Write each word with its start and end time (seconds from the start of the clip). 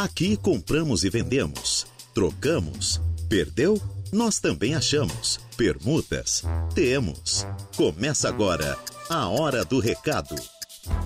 Aqui 0.00 0.36
compramos 0.36 1.02
e 1.02 1.10
vendemos, 1.10 1.84
trocamos, 2.14 3.00
perdeu? 3.28 3.74
Nós 4.12 4.38
também 4.38 4.76
achamos. 4.76 5.38
Permutas? 5.56 6.44
Temos. 6.72 7.44
Começa 7.76 8.28
agora 8.28 8.78
a 9.10 9.28
Hora 9.28 9.64
do 9.64 9.80
Recado. 9.80 10.36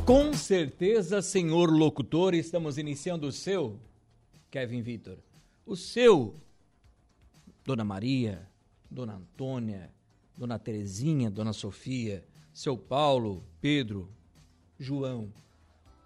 Com 0.04 0.34
certeza, 0.34 1.22
senhor 1.22 1.70
locutor, 1.70 2.34
estamos 2.34 2.76
iniciando 2.76 3.26
o 3.26 3.32
seu, 3.32 3.80
Kevin 4.50 4.82
Vitor. 4.82 5.16
O 5.64 5.74
seu, 5.74 6.34
Dona 7.64 7.86
Maria, 7.86 8.46
Dona 8.90 9.14
Antônia, 9.14 9.90
Dona 10.36 10.58
Terezinha, 10.58 11.30
Dona 11.30 11.54
Sofia, 11.54 12.22
seu 12.52 12.76
Paulo, 12.76 13.42
Pedro, 13.58 14.10
João. 14.78 15.32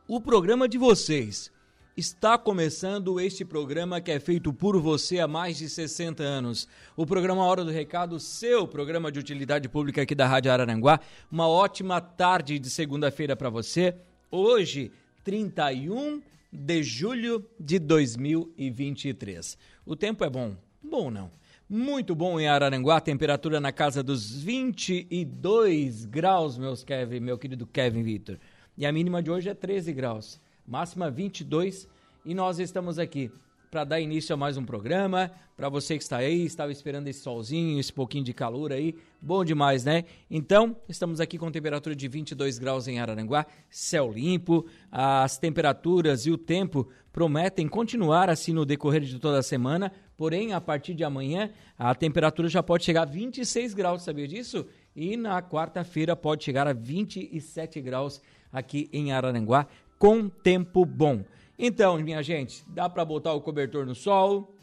O 0.07 0.21
programa 0.21 0.69
de 0.69 0.79
vocês 0.79 1.51
Está 1.97 2.37
começando 2.37 3.19
este 3.19 3.43
programa 3.43 4.03
que 4.03 4.11
é 4.11 4.21
feito 4.21 4.53
por 4.53 4.79
você 4.79 5.19
há 5.19 5.27
mais 5.27 5.57
de 5.57 5.67
60 5.67 6.23
anos. 6.23 6.69
O 6.95 7.07
programa 7.07 7.43
Hora 7.43 7.65
do 7.65 7.71
Recado, 7.71 8.21
seu 8.21 8.69
programa 8.69 9.11
de 9.11 9.19
utilidade 9.19 9.67
pública 9.67 10.03
aqui 10.03 10.15
da 10.15 10.27
Rádio 10.27 10.53
Araranguá. 10.53 11.01
Uma 11.33 11.49
ótima 11.49 11.99
tarde 11.99 12.59
de 12.59 12.69
segunda-feira 12.69 13.35
para 13.35 13.49
você. 13.49 13.95
Hoje, 14.31 14.93
31 15.25 16.21
de 16.53 16.83
julho 16.83 17.43
de 17.59 17.79
2023. 17.79 19.57
O 19.87 19.97
tempo 19.97 20.23
é 20.23 20.29
bom? 20.29 20.55
Bom 20.83 21.11
não. 21.11 21.31
Muito 21.67 22.15
bom 22.15 22.39
em 22.39 22.47
Araranguá, 22.47 23.01
temperatura 23.01 23.59
na 23.59 23.73
casa 23.73 24.03
dos 24.03 24.37
22 24.37 26.05
graus, 26.05 26.59
meus 26.59 26.85
Kevin, 26.85 27.21
meu 27.21 27.39
querido 27.39 27.67
Kevin 27.67 28.03
Vitor. 28.03 28.39
E 28.77 28.85
a 28.85 28.93
mínima 28.93 29.23
de 29.23 29.31
hoje 29.31 29.49
é 29.49 29.55
13 29.55 29.95
graus 29.95 30.45
máxima 30.67 31.11
22, 31.11 31.89
e 32.25 32.35
nós 32.35 32.59
estamos 32.59 32.99
aqui 32.99 33.31
para 33.71 33.85
dar 33.85 34.01
início 34.01 34.35
a 34.35 34.37
mais 34.37 34.57
um 34.57 34.65
programa. 34.65 35.31
Para 35.57 35.69
você 35.69 35.97
que 35.97 36.03
está 36.03 36.19
aí, 36.19 36.45
estava 36.45 36.73
esperando 36.73 37.09
esse 37.09 37.21
solzinho, 37.21 37.79
esse 37.79 37.93
pouquinho 37.93 38.25
de 38.25 38.35
calor 38.35 38.73
aí, 38.73 38.95
bom 39.21 39.45
demais, 39.45 39.85
né? 39.85 40.05
Então, 40.31 40.77
estamos 40.89 41.21
aqui 41.21 41.39
com 41.39 41.51
temperatura 41.51 41.95
de 41.95 42.09
22 42.09 42.59
graus 42.59 42.89
em 42.89 42.99
Araranguá, 42.99 43.47
céu 43.71 44.13
limpo. 44.13 44.67
As 44.91 45.39
temperaturas 45.39 46.27
e 46.27 46.31
o 46.31 46.37
tempo 46.37 46.89
prometem 47.13 47.69
continuar 47.69 48.29
assim 48.29 48.53
no 48.53 48.67
decorrer 48.67 49.03
de 49.03 49.19
toda 49.19 49.39
a 49.39 49.43
semana, 49.43 49.91
porém, 50.17 50.53
a 50.53 50.61
partir 50.61 50.93
de 50.93 51.05
amanhã, 51.05 51.51
a 51.79 51.95
temperatura 51.95 52.49
já 52.49 52.63
pode 52.63 52.85
chegar 52.85 53.03
a 53.03 53.11
26 53.11 53.73
graus, 53.73 54.03
sabia 54.03 54.29
disso? 54.29 54.67
E 54.95 55.17
na 55.17 55.41
quarta-feira 55.41 56.15
pode 56.15 56.45
chegar 56.45 56.67
a 56.67 56.73
27 56.73 57.81
graus 57.81 58.21
aqui 58.53 58.89
em 58.93 59.13
Araranguá, 59.13 59.67
com 59.99 60.29
tempo 60.29 60.85
bom. 60.85 61.25
Então, 61.59 61.97
minha 61.99 62.23
gente, 62.23 62.65
dá 62.69 62.89
para 62.89 63.05
botar 63.05 63.33
o 63.33 63.41
cobertor 63.41 63.87
no 63.87 63.95
sol, 63.95 64.55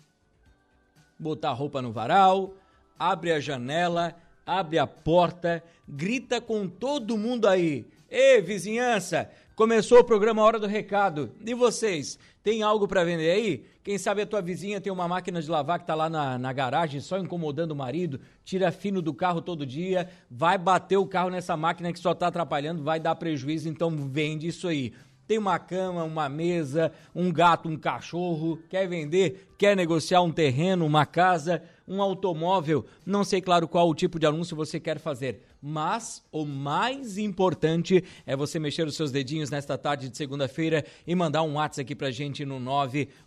botar 1.18 1.50
a 1.50 1.54
roupa 1.54 1.82
no 1.82 1.92
varal, 1.92 2.54
abre 3.00 3.32
a 3.32 3.40
janela, 3.40 4.16
abre 4.46 4.78
a 4.78 4.86
porta, 4.86 5.64
grita 5.88 6.40
com 6.40 6.68
todo 6.68 7.18
mundo 7.18 7.48
aí. 7.48 7.86
Ei, 8.10 8.42
vizinhança, 8.42 9.30
começou 9.56 10.00
o 10.00 10.04
programa 10.04 10.44
Hora 10.44 10.60
do 10.60 10.68
Recado. 10.68 11.32
E 11.44 11.56
vocês, 11.56 12.20
tem 12.44 12.62
algo 12.62 12.88
para 12.88 13.04
vender 13.04 13.32
aí? 13.32 13.66
Quem 13.84 13.98
sabe 13.98 14.22
a 14.22 14.26
tua 14.26 14.42
vizinha 14.42 14.80
tem 14.80 14.94
uma 14.94 15.08
máquina 15.08 15.42
de 15.42 15.50
lavar 15.50 15.80
que 15.80 15.88
tá 15.88 15.96
lá 15.96 16.10
na, 16.10 16.38
na 16.38 16.54
garagem, 16.54 17.02
só 17.02 17.18
incomodando 17.18 17.72
o 17.72 17.76
marido, 17.76 18.20
tira 18.46 18.72
fino 18.72 19.02
do 19.02 19.14
carro 19.14 19.42
todo 19.42 19.66
dia, 19.66 20.10
vai 20.30 20.58
bater 20.60 20.98
o 20.98 21.08
carro 21.08 21.30
nessa 21.30 21.58
máquina 21.58 21.92
que 21.92 22.00
só 22.00 22.14
tá 22.14 22.28
atrapalhando, 22.28 22.84
vai 22.84 23.00
dar 23.00 23.16
prejuízo, 23.16 23.68
então 23.68 23.90
vende 23.90 24.48
isso 24.48 24.68
aí 24.68 24.94
tem 25.28 25.38
uma 25.38 25.60
cama, 25.60 26.04
uma 26.04 26.28
mesa, 26.28 26.92
um 27.16 27.32
gato, 27.32 27.70
um 27.70 27.78
cachorro, 27.78 28.60
quer 28.70 28.88
vender, 28.88 29.48
quer 29.58 29.76
negociar 29.76 30.22
um 30.22 30.32
terreno, 30.32 30.86
uma 30.86 31.06
casa, 31.06 31.62
um 31.88 32.02
automóvel, 32.02 32.86
não 33.06 33.24
sei 33.24 33.40
claro 33.42 33.68
qual 33.68 33.88
o 33.90 33.96
tipo 33.96 34.20
de 34.20 34.26
anúncio 34.26 34.56
você 34.56 34.80
quer 34.80 35.00
fazer, 35.00 35.44
mas 35.62 36.24
o 36.32 36.46
mais 36.46 37.18
importante 37.18 38.04
é 38.26 38.36
você 38.36 38.58
mexer 38.60 38.88
os 38.88 38.96
seus 38.96 39.12
dedinhos 39.12 39.50
nesta 39.50 39.78
tarde 39.78 40.10
de 40.10 40.18
segunda-feira 40.18 40.86
e 41.06 41.14
mandar 41.16 41.44
um 41.44 41.56
WhatsApp 41.56 41.82
aqui 41.82 41.96
pra 41.96 42.12
gente 42.12 42.46
no 42.46 42.60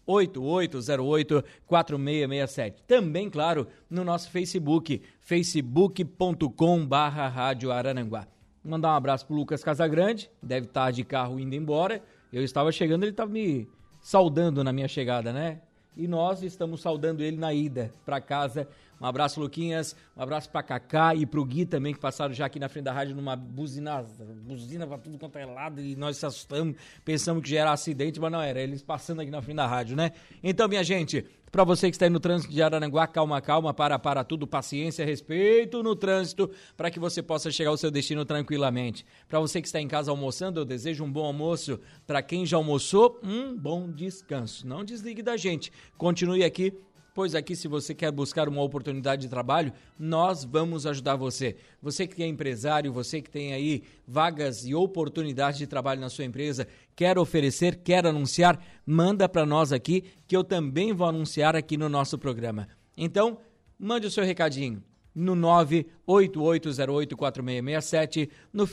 988084667. 0.07 2.75
Também, 2.87 3.31
claro, 3.31 3.67
no 3.89 4.05
nosso 4.05 4.31
Facebook, 4.31 5.01
facebook.com 5.21 6.87
barra 6.87 7.29
Rádio 7.29 7.73
Araranguá. 7.73 8.36
Mandar 8.67 8.89
um 8.89 8.97
abraço 8.97 9.25
pro 9.25 9.37
Lucas 9.37 9.63
Casagrande, 9.63 10.29
deve 10.43 10.67
estar 10.67 10.87
tá 10.87 10.91
de 10.91 11.05
carro 11.05 11.39
indo 11.39 11.55
embora. 11.55 12.03
Eu 12.33 12.43
estava 12.43 12.73
chegando, 12.73 13.05
ele 13.05 13.13
estava 13.13 13.31
me 13.31 13.69
saudando 14.01 14.65
na 14.65 14.73
minha 14.73 14.89
chegada, 14.89 15.33
né? 15.33 15.61
E 15.97 16.09
nós 16.09 16.43
estamos 16.43 16.81
saudando 16.81 17.23
ele 17.23 17.37
na 17.37 17.55
ida 17.55 17.93
para 18.05 18.21
casa. 18.21 18.69
Um 19.01 19.07
abraço, 19.07 19.41
Luquinhas. 19.41 19.95
Um 20.17 20.23
abraço 20.23 20.49
para 20.51 20.63
Cacá 20.63 21.15
e 21.15 21.27
pro 21.27 21.45
Gui 21.45 21.67
também, 21.67 21.93
que 21.93 22.01
passaram 22.01 22.33
já 22.33 22.47
aqui 22.47 22.59
na 22.59 22.69
frente 22.69 22.85
da 22.85 22.93
rádio 22.93 23.15
numa 23.15 23.37
buzina, 23.37 24.03
buzina 24.03 24.87
pra 24.87 24.99
tudo 24.99 25.19
quanto 25.19 25.37
é 25.37 25.45
lado. 25.45 25.81
E 25.81 25.95
nós 25.95 26.17
se 26.17 26.25
assustamos, 26.25 26.77
pensamos 27.05 27.43
que 27.43 27.51
já 27.51 27.61
era 27.61 27.73
acidente, 27.73 28.19
mas 28.19 28.33
não 28.33 28.41
era. 28.41 28.61
Eles 28.61 28.83
passando 28.83 29.21
aqui 29.21 29.31
na 29.31 29.43
frente 29.43 29.57
da 29.57 29.67
rádio, 29.67 29.97
né? 29.97 30.13
Então, 30.43 30.67
minha 30.67 30.83
gente, 30.83 31.27
para 31.53 31.63
você 31.65 31.89
que 31.89 31.97
está 31.97 32.07
aí 32.07 32.11
no 32.11 32.21
trânsito 32.21 32.53
de 32.53 32.63
Araranguá, 32.63 33.07
calma, 33.07 33.41
calma, 33.41 33.73
para, 33.73 33.99
para 33.99 34.25
tudo, 34.25 34.47
paciência, 34.47 35.05
respeito 35.05 35.83
no 35.83 35.95
trânsito, 35.95 36.51
para 36.77 36.91
que 36.91 36.99
você 36.99 37.23
possa 37.23 37.51
chegar 37.51 37.71
ao 37.71 37.77
seu 37.77 37.91
destino 37.91 38.25
tranquilamente. 38.25 39.07
Para 39.29 39.41
você 39.41 39.61
que 39.61 39.69
está 39.69 39.81
em 39.81 39.89
casa 39.89 40.11
almoçando, 40.11 40.61
eu 40.61 40.65
desejo 40.65 41.05
um 41.05 41.11
bom 41.11 41.25
almoço. 41.25 41.79
Para 42.07 42.23
quem 42.23 42.45
já 42.45 42.57
almoçou, 42.57 43.21
um 43.23 43.57
bom 43.57 43.91
descanso. 43.91 44.67
Não 44.67 44.85
desligue 44.85 45.23
da 45.23 45.37
gente. 45.37 45.71
Continue 45.97 46.45
aqui 46.45 46.73
pois 47.17 47.35
aqui, 47.35 47.57
se 47.57 47.67
você 47.67 47.93
quer 47.95 48.13
buscar 48.13 48.47
uma 48.47 48.63
oportunidade 48.63 49.23
de 49.23 49.29
trabalho, 49.29 49.73
nós 49.99 50.45
vamos 50.45 50.85
ajudar 50.85 51.17
você. 51.17 51.57
Você 51.81 52.07
que 52.07 52.23
é 52.23 52.27
empresário, 52.27 52.93
você 52.93 53.23
que 53.23 53.31
tem 53.31 53.55
aí 53.55 53.85
vagas 54.07 54.67
e 54.67 54.75
oportunidades 54.75 55.59
de 55.59 55.67
trabalho 55.67 55.99
na 55.99 56.11
sua 56.11 56.27
empresa, 56.27 56.69
quer 56.95 57.19
oferecer, 57.19 57.77
quer 57.77 58.07
anunciar, 58.07 58.63
manda 58.85 59.27
para 59.27 59.47
nós 59.47 59.73
aqui, 59.73 60.05
que 60.29 60.37
eu 60.37 60.45
também 60.45 60.93
vou 60.93 61.07
anunciar 61.07 61.57
aqui 61.57 61.79
no 61.79 61.89
nosso 61.89 62.19
programa. 62.19 62.69
Então, 62.95 63.39
mande 63.79 64.07
o 64.07 64.11
seu 64.11 64.23
recadinho 64.23 64.83
no 65.15 65.35
988084667, 65.35 68.29
no 68.53 68.67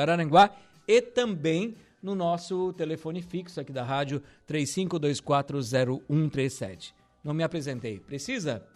Araranguá 0.00 0.50
e 0.88 1.02
também 1.02 1.76
no 2.02 2.14
nosso 2.14 2.72
telefone 2.72 3.20
fixo 3.22 3.60
aqui 3.60 3.72
da 3.72 3.84
rádio 3.84 4.22
35240137. 4.48 6.92
Não 7.22 7.32
me 7.32 7.44
apresentei. 7.44 8.00
Precisa? 8.00 8.66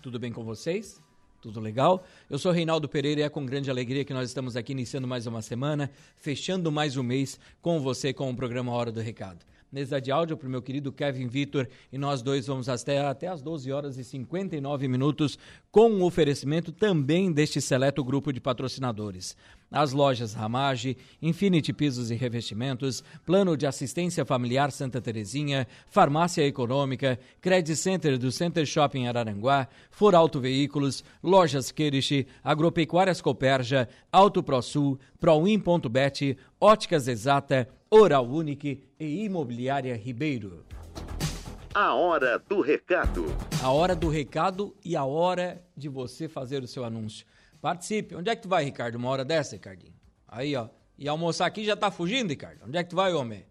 Tudo 0.00 0.18
bem 0.18 0.32
com 0.32 0.42
vocês? 0.42 0.98
Tudo 1.42 1.60
legal? 1.60 2.02
Eu 2.30 2.38
sou 2.38 2.52
Reinaldo 2.52 2.88
Pereira 2.88 3.20
e 3.20 3.24
é 3.24 3.28
com 3.28 3.44
grande 3.44 3.70
alegria 3.70 4.04
que 4.04 4.14
nós 4.14 4.30
estamos 4.30 4.56
aqui 4.56 4.72
iniciando 4.72 5.06
mais 5.06 5.26
uma 5.26 5.42
semana, 5.42 5.90
fechando 6.16 6.72
mais 6.72 6.96
um 6.96 7.02
mês 7.02 7.38
com 7.60 7.78
você 7.80 8.14
com 8.14 8.30
o 8.30 8.36
programa 8.36 8.72
Hora 8.72 8.90
do 8.90 9.02
Recado 9.02 9.44
mesa 9.74 10.00
de 10.00 10.12
áudio 10.12 10.36
para 10.36 10.46
o 10.46 10.50
meu 10.50 10.62
querido 10.62 10.92
Kevin 10.92 11.26
Vitor 11.26 11.68
e 11.92 11.98
nós 11.98 12.22
dois 12.22 12.46
vamos 12.46 12.68
até, 12.68 13.00
até 13.00 13.26
as 13.26 13.42
12 13.42 13.72
horas 13.72 13.98
e 13.98 14.04
59 14.04 14.86
minutos 14.86 15.36
com 15.72 15.90
o 15.90 15.96
um 15.96 16.02
oferecimento 16.04 16.70
também 16.70 17.32
deste 17.32 17.60
seleto 17.60 18.04
grupo 18.04 18.32
de 18.32 18.40
patrocinadores. 18.40 19.36
As 19.74 19.92
lojas 19.92 20.34
Ramage, 20.34 20.96
Infinity 21.20 21.72
Pisos 21.72 22.08
e 22.08 22.14
Revestimentos, 22.14 23.02
Plano 23.26 23.56
de 23.56 23.66
Assistência 23.66 24.24
Familiar 24.24 24.70
Santa 24.70 25.00
Terezinha, 25.00 25.66
Farmácia 25.88 26.46
Econômica, 26.46 27.18
Credit 27.40 27.74
Center 27.74 28.16
do 28.16 28.30
Center 28.30 28.64
Shopping 28.64 29.08
Araranguá, 29.08 29.66
For 29.90 30.14
Auto 30.14 30.38
Veículos, 30.38 31.02
Lojas 31.20 31.72
Queriche, 31.72 32.24
Agropecuárias 32.44 33.20
Coperja, 33.20 33.88
Auto 34.12 34.44
ProSul, 34.44 34.96
Proin.bet, 35.18 36.38
Óticas 36.60 37.08
Exata, 37.08 37.68
Oral 37.90 38.28
Unique 38.28 38.80
e 38.96 39.24
Imobiliária 39.24 39.96
Ribeiro. 39.96 40.64
A 41.74 41.94
hora 41.94 42.38
do 42.38 42.60
recado. 42.60 43.24
A 43.60 43.72
hora 43.72 43.96
do 43.96 44.08
recado 44.08 44.72
e 44.84 44.94
a 44.94 45.04
hora 45.04 45.60
de 45.76 45.88
você 45.88 46.28
fazer 46.28 46.62
o 46.62 46.68
seu 46.68 46.84
anúncio. 46.84 47.26
Participe. 47.64 48.14
Onde 48.14 48.28
é 48.28 48.36
que 48.36 48.42
tu 48.42 48.48
vai, 48.50 48.62
Ricardo? 48.62 48.96
Uma 48.96 49.08
hora 49.08 49.24
dessa, 49.24 49.56
Ricardinho? 49.56 49.94
Aí, 50.28 50.54
ó. 50.54 50.68
E 50.98 51.08
almoçar 51.08 51.46
aqui 51.46 51.64
já 51.64 51.74
tá 51.74 51.90
fugindo, 51.90 52.28
Ricardo? 52.28 52.62
Onde 52.66 52.76
é 52.76 52.84
que 52.84 52.90
tu 52.90 52.96
vai, 52.96 53.10
homem? 53.14 53.42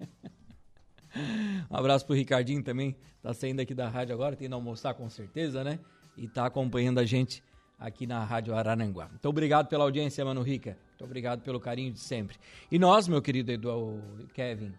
um 1.70 1.76
abraço 1.76 2.06
pro 2.06 2.14
Ricardinho 2.14 2.62
também. 2.62 2.96
Tá 3.20 3.34
saindo 3.34 3.60
aqui 3.60 3.74
da 3.74 3.86
rádio 3.86 4.14
agora, 4.14 4.34
tem 4.34 4.48
que 4.48 4.54
almoçar 4.54 4.94
com 4.94 5.10
certeza, 5.10 5.62
né? 5.62 5.78
E 6.16 6.26
tá 6.26 6.46
acompanhando 6.46 7.00
a 7.00 7.04
gente 7.04 7.44
aqui 7.78 8.06
na 8.06 8.24
Rádio 8.24 8.54
Araranguá. 8.54 9.08
Muito 9.08 9.28
obrigado 9.28 9.68
pela 9.68 9.84
audiência, 9.84 10.24
Mano 10.24 10.40
Rica. 10.40 10.78
Muito 10.92 11.04
obrigado 11.04 11.42
pelo 11.42 11.60
carinho 11.60 11.92
de 11.92 12.00
sempre. 12.00 12.38
E 12.70 12.78
nós, 12.78 13.06
meu 13.06 13.20
querido 13.20 13.52
Eduardo, 13.52 14.26
Kevin, 14.32 14.72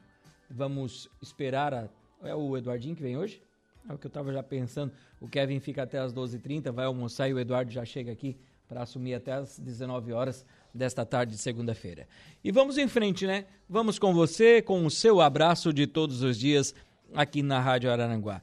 vamos 0.49 1.07
esperar 1.21 1.71
a... 1.71 1.87
É 2.23 2.33
o 2.33 2.57
Eduardinho 2.57 2.95
que 2.95 3.03
vem 3.03 3.15
hoje? 3.15 3.43
É 3.87 3.93
o 3.93 3.97
que 3.97 4.07
eu 4.07 4.09
estava 4.09 4.31
já 4.31 4.41
pensando. 4.41 4.91
O 5.19 5.27
Kevin 5.27 5.59
fica 5.59 5.83
até 5.83 5.99
as 5.99 6.13
12h30, 6.13 6.71
vai 6.71 6.85
almoçar 6.85 7.27
e 7.27 7.33
o 7.33 7.39
Eduardo 7.39 7.71
já 7.71 7.83
chega 7.83 8.11
aqui 8.11 8.37
para 8.67 8.83
assumir 8.83 9.13
até 9.13 9.33
as 9.33 9.59
19 9.59 10.13
horas 10.13 10.45
desta 10.73 11.05
tarde 11.05 11.33
de 11.33 11.37
segunda-feira. 11.37 12.07
E 12.43 12.51
vamos 12.51 12.77
em 12.77 12.87
frente, 12.87 13.27
né? 13.27 13.45
Vamos 13.69 13.99
com 13.99 14.13
você, 14.13 14.61
com 14.61 14.85
o 14.85 14.89
seu 14.89 15.21
abraço 15.21 15.73
de 15.73 15.85
todos 15.85 16.23
os 16.23 16.37
dias 16.37 16.73
aqui 17.13 17.43
na 17.43 17.59
Rádio 17.59 17.91
Araranguá. 17.91 18.41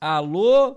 Alô, 0.00 0.76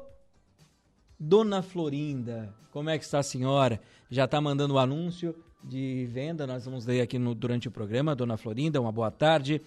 Dona 1.19 1.61
Florinda, 1.61 2.53
como 2.71 2.89
é 2.89 2.97
que 2.97 3.03
está 3.03 3.19
a 3.19 3.23
senhora? 3.23 3.79
Já 4.09 4.25
está 4.25 4.39
mandando 4.39 4.75
o 4.75 4.79
anúncio 4.79 5.35
de 5.63 6.05
venda, 6.05 6.47
nós 6.47 6.65
vamos 6.65 6.85
ler 6.85 7.01
aqui 7.01 7.19
no, 7.19 7.35
durante 7.35 7.67
o 7.67 7.71
programa. 7.71 8.15
Dona 8.15 8.37
Florinda, 8.37 8.79
uma 8.79 8.91
boa 8.91 9.11
tarde. 9.11 9.61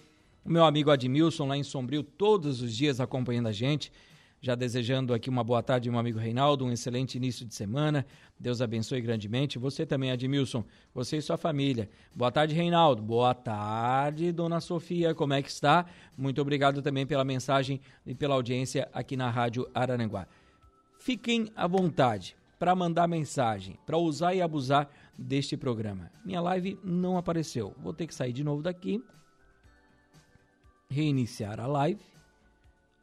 O 0.45 0.49
meu 0.49 0.63
amigo 0.63 0.89
Admilson, 0.89 1.47
lá 1.47 1.57
em 1.57 1.63
Sombrio, 1.63 2.03
todos 2.03 2.61
os 2.61 2.75
dias 2.75 2.99
acompanhando 2.99 3.47
a 3.47 3.51
gente. 3.51 3.91
Já 4.41 4.55
desejando 4.55 5.13
aqui 5.13 5.29
uma 5.29 5.43
boa 5.43 5.61
tarde, 5.61 5.89
meu 5.89 5.99
amigo 5.99 6.17
Reinaldo, 6.17 6.63
um 6.63 6.71
excelente 6.71 7.15
início 7.15 7.45
de 7.45 7.53
semana. 7.53 8.05
Deus 8.39 8.61
abençoe 8.61 9.01
grandemente. 9.01 9.59
Você 9.59 9.85
também, 9.85 10.11
Admilson, 10.11 10.63
você 10.93 11.17
e 11.17 11.21
sua 11.21 11.35
família. 11.35 11.89
Boa 12.15 12.31
tarde, 12.31 12.55
Reinaldo. 12.55 13.01
Boa 13.01 13.33
tarde, 13.33 14.31
dona 14.31 14.61
Sofia. 14.61 15.13
Como 15.13 15.33
é 15.33 15.41
que 15.41 15.49
está? 15.49 15.85
Muito 16.17 16.41
obrigado 16.41 16.81
também 16.81 17.05
pela 17.05 17.25
mensagem 17.25 17.81
e 18.05 18.15
pela 18.15 18.35
audiência 18.35 18.87
aqui 18.93 19.17
na 19.17 19.29
Rádio 19.29 19.69
Araranguá. 19.73 20.25
Fiquem 20.99 21.51
à 21.53 21.67
vontade 21.67 22.33
para 22.57 22.73
mandar 22.73 23.09
mensagem, 23.09 23.77
para 23.85 23.97
usar 23.97 24.33
e 24.33 24.41
abusar 24.41 24.89
deste 25.17 25.57
programa. 25.57 26.09
Minha 26.23 26.39
live 26.39 26.79
não 26.81 27.17
apareceu. 27.17 27.75
Vou 27.77 27.91
ter 27.93 28.07
que 28.07 28.15
sair 28.15 28.31
de 28.31 28.43
novo 28.43 28.61
daqui, 28.61 29.03
reiniciar 30.89 31.59
a 31.59 31.67
live 31.67 32.18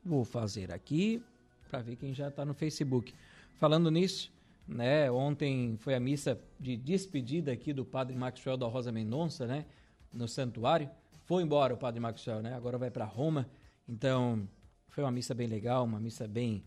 Vou 0.07 0.25
fazer 0.25 0.71
aqui 0.71 1.21
para 1.69 1.83
ver 1.83 1.97
quem 1.97 2.15
já 2.15 2.29
está 2.29 2.45
no 2.45 2.55
Facebook. 2.55 3.13
Falando 3.59 3.91
nisso, 3.91 4.33
né? 4.65 5.11
Ontem 5.11 5.77
foi 5.81 5.97
a 5.97 6.01
missa 6.01 6.41
de 6.61 6.77
despedida 6.77 7.51
aqui 7.51 7.73
do 7.73 7.85
Padre 7.85 8.15
Maxwell 8.15 8.57
da 8.57 8.67
Rosa 8.67 8.93
Mendonça, 8.93 9.49
né? 9.49 9.67
No 10.13 10.29
santuário. 10.29 10.89
Foi 11.25 11.43
embora 11.43 11.75
o 11.75 11.77
Padre 11.77 11.99
Maxwell, 11.99 12.41
né? 12.41 12.55
Agora 12.55 12.79
vai 12.79 12.89
para 12.89 13.05
Roma. 13.05 13.49
Então, 13.89 14.49
foi 14.91 15.03
uma 15.03 15.11
missa 15.11 15.35
bem 15.35 15.49
legal, 15.49 15.85
uma 15.85 15.99
missa 15.99 16.29
bem, 16.29 16.63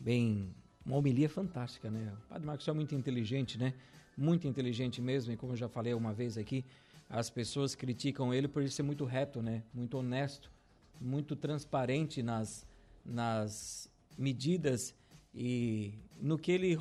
bem, 0.00 0.54
uma 0.84 0.96
homilia 0.96 1.28
fantástica, 1.28 1.90
né? 1.90 2.14
O 2.24 2.28
Padre 2.28 2.46
Maxwell 2.46 2.72
é 2.72 2.76
muito 2.76 2.94
inteligente, 2.94 3.58
né? 3.58 3.74
Muito 4.16 4.46
inteligente 4.46 5.02
mesmo. 5.02 5.32
E 5.32 5.36
como 5.36 5.54
eu 5.54 5.56
já 5.56 5.68
falei 5.68 5.92
uma 5.92 6.12
vez 6.12 6.38
aqui, 6.38 6.64
as 7.10 7.30
pessoas 7.30 7.74
criticam 7.74 8.32
ele 8.32 8.46
por 8.46 8.62
ele 8.62 8.70
ser 8.70 8.84
muito 8.84 9.04
reto, 9.04 9.42
né? 9.42 9.64
Muito 9.74 9.98
honesto, 9.98 10.52
muito 11.00 11.34
transparente 11.34 12.22
nas 12.22 12.64
nas 13.06 13.88
medidas 14.18 14.94
e 15.34 15.94
no 16.20 16.38
que 16.38 16.52
ele 16.52 16.76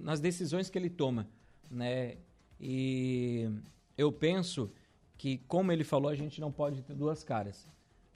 nas 0.00 0.20
decisões 0.20 0.70
que 0.70 0.78
ele 0.78 0.90
toma, 0.90 1.28
né? 1.70 2.16
E 2.60 3.48
eu 3.96 4.12
penso 4.12 4.70
que 5.16 5.38
como 5.48 5.72
ele 5.72 5.84
falou, 5.84 6.10
a 6.10 6.14
gente 6.14 6.40
não 6.40 6.52
pode 6.52 6.82
ter 6.82 6.94
duas 6.94 7.24
caras. 7.24 7.66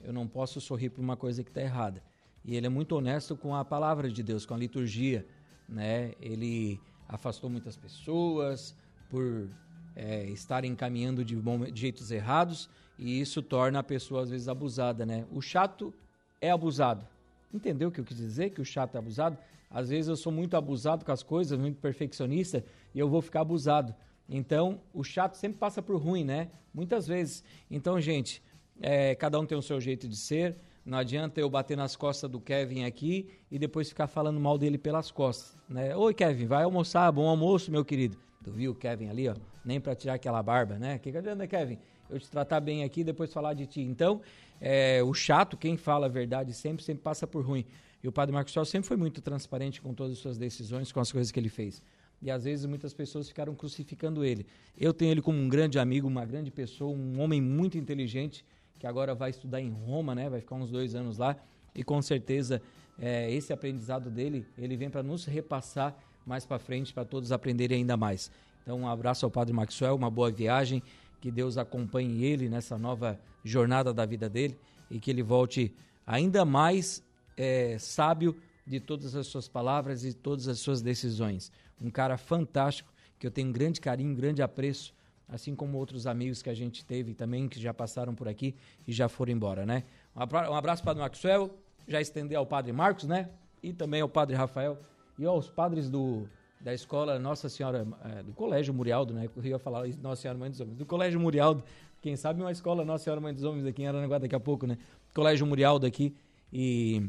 Eu 0.01 0.13
não 0.13 0.27
posso 0.27 0.61
sorrir 0.61 0.91
por 0.91 1.01
uma 1.01 1.17
coisa 1.17 1.43
que 1.43 1.51
está 1.51 1.61
errada. 1.61 2.03
E 2.45 2.57
ele 2.57 2.67
é 2.67 2.71
muito 2.71 2.97
honesto 2.97 3.37
com 3.37 3.55
a 3.55 3.65
palavra 3.65 4.11
de 4.11 4.23
Deus, 4.23 4.45
com 4.45 4.55
a 4.55 4.59
liturgia, 4.59 5.27
né? 5.69 6.13
Ele 6.21 6.81
afastou 7.09 7.49
muitas 7.49 7.77
pessoas 7.77 8.75
por 9.09 9.49
é, 9.95 10.25
estarem 10.27 10.75
caminhando 10.75 11.25
de, 11.25 11.37
bom, 11.37 11.65
de 11.65 11.81
jeitos 11.81 12.11
errados 12.11 12.69
e 12.99 13.21
isso 13.21 13.43
torna 13.43 13.79
a 13.81 13.83
pessoa 13.83 14.23
às 14.23 14.31
vezes 14.31 14.49
abusada, 14.49 15.05
né? 15.05 15.27
O 15.31 15.41
chato 15.41 15.95
é 16.41 16.51
abusado, 16.51 17.07
Entendeu 17.53 17.89
o 17.89 17.93
que 17.93 18.01
eu 18.01 18.05
quis 18.05 18.17
dizer? 18.17 18.51
Que 18.51 18.61
o 18.61 18.65
chato 18.65 18.95
é 18.95 18.99
abusado? 18.99 19.37
Às 19.71 19.89
vezes 19.89 20.09
eu 20.09 20.17
sou 20.17 20.33
muito 20.33 20.57
abusado 20.57 21.05
com 21.05 21.13
as 21.13 21.23
coisas, 21.23 21.59
muito 21.59 21.81
perfeccionista, 21.81 22.65
e 22.95 22.99
eu 22.99 23.09
vou 23.09 23.23
ficar 23.23 23.41
abusado. 23.41 23.95
Então, 24.29 24.81
o 24.93 25.03
chato 25.03 25.35
sempre 25.35 25.59
passa 25.59 25.83
por 25.83 25.97
ruim, 25.97 26.25
né? 26.25 26.51
Muitas 26.73 27.07
vezes. 27.07 27.43
Então, 27.71 28.01
gente, 28.01 28.43
é, 28.81 29.15
cada 29.15 29.39
um 29.39 29.47
tem 29.47 29.57
o 29.57 29.63
seu 29.63 29.81
jeito 29.81 30.09
de 30.09 30.17
ser. 30.17 30.57
Não 30.85 30.99
adianta 30.99 31.41
eu 31.41 31.49
bater 31.49 31.77
nas 31.77 31.95
costas 31.95 32.29
do 32.29 32.41
Kevin 32.41 32.85
aqui 32.85 33.31
e 33.51 33.59
depois 33.59 33.89
ficar 33.89 34.07
falando 34.07 34.41
mal 34.41 34.59
dele 34.59 34.77
pelas 34.77 35.11
costas, 35.11 35.57
né? 35.69 35.95
Oi, 35.95 36.13
Kevin, 36.13 36.47
vai 36.47 36.65
almoçar, 36.65 37.11
bom 37.13 37.29
almoço, 37.29 37.71
meu 37.71 37.85
querido. 37.85 38.19
Tu 38.43 38.51
viu 38.51 38.73
o 38.73 38.75
Kevin 38.75 39.09
ali, 39.09 39.29
ó? 39.29 39.35
Nem 39.65 39.81
para 39.81 39.95
tirar 39.95 40.15
aquela 40.15 40.43
barba, 40.43 40.79
né? 40.79 40.99
Que 40.99 41.17
adianta, 41.17 41.47
Kevin? 41.47 41.79
Eu 42.13 42.21
te 42.21 42.31
tratar 42.31 42.61
bem 42.61 42.85
aqui 42.85 43.01
e 43.01 43.05
depois 43.05 43.33
falar 43.33 43.55
de 43.55 43.67
ti. 43.67 43.81
Então, 43.81 44.21
é, 44.61 45.03
o 45.03 45.15
chato, 45.15 45.57
quem 45.57 45.77
fala 45.77 46.07
a 46.07 46.09
verdade 46.09 46.53
sempre, 46.53 46.85
sempre 46.85 47.03
passa 47.03 47.27
por 47.27 47.45
ruim. 47.45 47.65
E 48.03 48.09
o 48.09 48.13
padre 48.13 48.35
Marcos 48.35 48.53
Sol 48.53 48.65
sempre 48.65 48.87
foi 48.87 48.97
muito 48.97 49.23
transparente 49.23 49.81
com 49.81 49.95
todas 49.95 50.13
as 50.13 50.19
suas 50.19 50.37
decisões, 50.37 50.93
com 50.93 51.01
as 51.01 51.11
coisas 51.11 51.33
que 51.33 51.41
ele 51.41 51.49
fez. 51.49 51.83
E 52.21 52.31
às 52.31 52.45
vezes 52.45 52.67
muitas 52.67 52.93
pessoas 52.93 53.29
ficaram 53.29 53.55
crucificando 53.55 54.25
ele. 54.25 54.47
Eu 54.79 54.93
tenho 54.93 55.11
ele 55.11 55.23
como 55.23 55.39
um 55.39 55.49
grande 55.49 55.79
amigo, 55.79 56.07
uma 56.07 56.25
grande 56.25 56.51
pessoa, 56.51 56.95
um 56.95 57.21
homem 57.21 57.41
muito 57.41 57.79
inteligente, 57.79 58.45
que 58.79 58.87
agora 58.87 59.15
vai 59.15 59.31
estudar 59.31 59.61
em 59.61 59.71
Roma, 59.71 60.15
né? 60.15 60.29
Vai 60.29 60.41
ficar 60.41 60.57
uns 60.57 60.71
dois 60.71 60.95
anos 60.95 61.19
lá. 61.19 61.37
E 61.75 61.83
com 61.83 62.03
certeza 62.03 62.61
é, 62.99 63.33
esse 63.33 63.53
aprendizado 63.53 64.11
dele, 64.11 64.47
ele 64.59 64.77
vem 64.77 64.91
para 64.91 65.03
nos 65.03 65.25
repassar 65.25 65.97
mais 66.27 66.45
para 66.45 66.59
frente, 66.59 66.93
para 66.93 67.05
todos 67.05 67.33
aprenderem 67.33 67.79
ainda 67.79 67.97
mais. 67.97 68.31
Então, 68.63 68.81
um 68.81 68.89
abraço 68.89 69.27
ao 69.27 69.31
Padre 69.31 69.53
Maxwell, 69.53 69.97
uma 69.97 70.11
boa 70.11 70.31
viagem, 70.31 70.83
que 71.23 71.31
Deus 71.31 71.57
acompanhe 71.57 72.25
ele 72.25 72.49
nessa 72.49 72.77
nova 72.77 73.19
jornada 73.45 73.95
da 73.95 74.05
vida 74.05 74.29
dele 74.29 74.59
e 74.91 74.99
que 74.99 75.09
ele 75.09 75.23
volte 75.23 75.73
ainda 76.05 76.45
mais 76.45 77.01
é, 77.37 77.79
sábio 77.79 78.37
de 78.67 78.81
todas 78.81 79.15
as 79.15 79.29
suas 79.29 79.47
palavras 79.47 80.05
e 80.05 80.13
todas 80.13 80.49
as 80.49 80.59
suas 80.59 80.83
decisões. 80.83 81.53
Um 81.81 81.91
cara 81.91 82.19
fantástico 82.19 82.93
que 83.21 83.27
eu 83.27 83.31
tenho 83.31 83.51
um 83.51 83.53
grande 83.53 83.81
carinho, 83.81 84.11
um 84.11 84.17
grande 84.17 84.43
apreço, 84.43 84.93
assim 85.29 85.55
como 85.55 85.79
outros 85.79 86.09
amigos 86.09 86.43
que 86.43 86.51
a 86.51 86.55
gente 86.55 86.85
teve 86.85 87.15
também 87.15 87.49
que 87.49 87.61
já 87.61 87.73
passaram 87.73 88.17
por 88.17 88.27
aqui 88.27 88.57
e 88.85 88.93
já 88.93 89.09
foram 89.09 89.31
embora, 89.33 89.65
né? 89.65 89.85
Um 90.17 90.55
abraço 90.55 90.83
para 90.83 90.99
o 90.99 91.01
Maxwell, 91.01 91.57
já 91.87 92.01
estender 92.01 92.37
ao 92.37 92.45
Padre 92.45 92.73
Marcos, 92.73 93.05
né? 93.05 93.31
E 93.63 93.73
também 93.73 94.01
ao 94.01 94.09
Padre 94.09 94.35
Rafael 94.35 94.77
e 95.17 95.25
aos 95.25 95.49
padres 95.49 95.89
do 95.89 96.29
da 96.63 96.73
escola 96.73 97.19
Nossa 97.19 97.49
Senhora, 97.49 97.87
é, 98.05 98.23
do 98.23 98.33
Colégio 98.33 98.73
Murialdo, 98.73 99.13
né? 99.13 99.29
Eu 99.37 99.45
ia 99.45 99.59
falar 99.59 99.87
Nossa 100.01 100.23
Senhora 100.23 100.39
Mãe 100.39 100.49
dos 100.49 100.61
Homens, 100.61 100.79
do 100.79 100.87
Colégio 100.87 101.19
Murialdo, 101.19 101.65
quem 102.01 102.17
sabe 102.17 102.41
uma 102.41 102.53
escola 102.53 102.85
Nossa 102.85 103.05
Senhora 103.05 103.21
Mãe 103.21 103.35
dos 103.35 103.43
Homens 103.43 103.67
aqui 103.67 103.83
em 103.83 103.89
Aranaguá 103.89 104.19
daqui 104.19 104.35
a 104.35 104.41
pouco, 104.41 104.67
né? 104.67 104.79
Colégio 105.13 105.45
Murialdo 105.45 105.87
aqui 105.87 106.15
e 106.53 107.03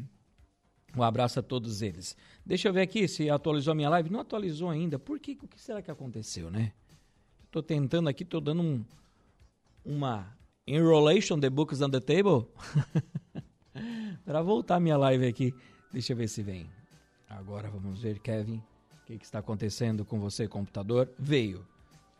um 0.97 1.03
abraço 1.03 1.39
a 1.39 1.43
todos 1.43 1.81
eles. 1.81 2.17
Deixa 2.43 2.67
eu 2.67 2.73
ver 2.73 2.81
aqui 2.81 3.07
se 3.07 3.29
atualizou 3.29 3.71
a 3.71 3.75
minha 3.75 3.89
live. 3.89 4.09
Não 4.09 4.19
atualizou 4.19 4.69
ainda. 4.69 4.97
Por 4.97 5.19
que? 5.19 5.37
O 5.41 5.47
que 5.47 5.59
será 5.59 5.81
que 5.81 5.91
aconteceu, 5.91 6.49
né? 6.49 6.73
Estou 7.45 7.61
tentando 7.61 8.09
aqui, 8.09 8.23
estou 8.23 8.41
dando 8.41 8.61
um, 8.61 8.83
uma 9.85 10.35
enrolation 10.65 11.39
the 11.39 11.49
books 11.49 11.81
on 11.81 11.89
the 11.89 11.99
table 11.99 12.47
para 14.25 14.41
voltar 14.41 14.79
minha 14.79 14.97
live 14.97 15.27
aqui. 15.27 15.53
Deixa 15.91 16.13
eu 16.13 16.17
ver 16.17 16.27
se 16.27 16.41
vem. 16.41 16.67
Agora 17.29 17.69
vamos 17.69 18.01
ver, 18.01 18.19
Kevin. 18.19 18.61
Que, 19.13 19.19
que, 19.19 19.25
está 19.25 19.37
acontecendo 19.37 20.03
com 20.03 20.19
você, 20.19 20.47
computador? 20.47 21.07
Veio. 21.19 21.63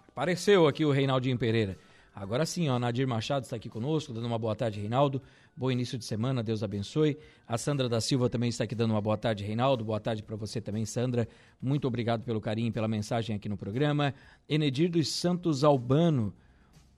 Apareceu 0.10 0.68
aqui 0.68 0.86
o 0.86 0.92
Reinaldinho 0.92 1.36
Pereira. 1.40 1.76
Agora 2.14 2.46
sim, 2.46 2.70
ó, 2.70 2.78
Nadir 2.78 3.08
Machado 3.08 3.46
está 3.46 3.56
aqui 3.56 3.68
conosco, 3.68 4.14
dando 4.14 4.28
uma 4.28 4.38
boa 4.38 4.56
tarde, 4.56 4.80
Reinaldo. 4.80 5.20
Bom 5.58 5.72
início 5.72 5.98
de 5.98 6.06
semana, 6.06 6.44
Deus 6.44 6.62
abençoe. 6.62 7.18
A 7.48 7.58
Sandra 7.58 7.90
da 7.90 8.00
Silva 8.00 8.30
também 8.30 8.50
está 8.50 8.66
aqui 8.66 8.76
dando 8.76 8.92
uma 8.92 9.02
boa 9.02 9.18
tarde, 9.18 9.44
Reinaldo. 9.44 9.84
Boa 9.84 10.00
tarde 10.00 10.22
para 10.22 10.36
você 10.36 10.62
também, 10.62 10.86
Sandra. 10.86 11.28
Muito 11.60 11.88
obrigado 11.88 12.22
pelo 12.22 12.40
carinho 12.40 12.68
e 12.68 12.72
pela 12.72 12.88
mensagem 12.88 13.36
aqui 13.36 13.50
no 13.50 13.58
programa. 13.58 14.14
Enedir 14.48 14.92
dos 14.92 15.08
Santos 15.08 15.64
Albano 15.64 16.32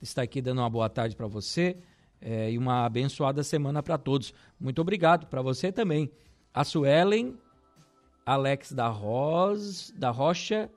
está 0.01 0.23
aqui 0.23 0.41
dando 0.41 0.59
uma 0.59 0.69
boa 0.69 0.89
tarde 0.89 1.15
para 1.15 1.27
você 1.27 1.77
é, 2.19 2.51
e 2.51 2.57
uma 2.57 2.85
abençoada 2.85 3.43
semana 3.45 3.81
para 3.81 3.97
todos. 3.97 4.33
Muito 4.59 4.81
obrigado 4.81 5.25
para 5.27 5.41
você 5.41 5.71
também. 5.71 6.11
A 6.53 6.65
Suelen 6.65 7.37
Alex 8.25 8.73
da 8.73 8.87
Rosa, 8.87 9.93
da 9.95 10.09
Rocha, 10.09 10.69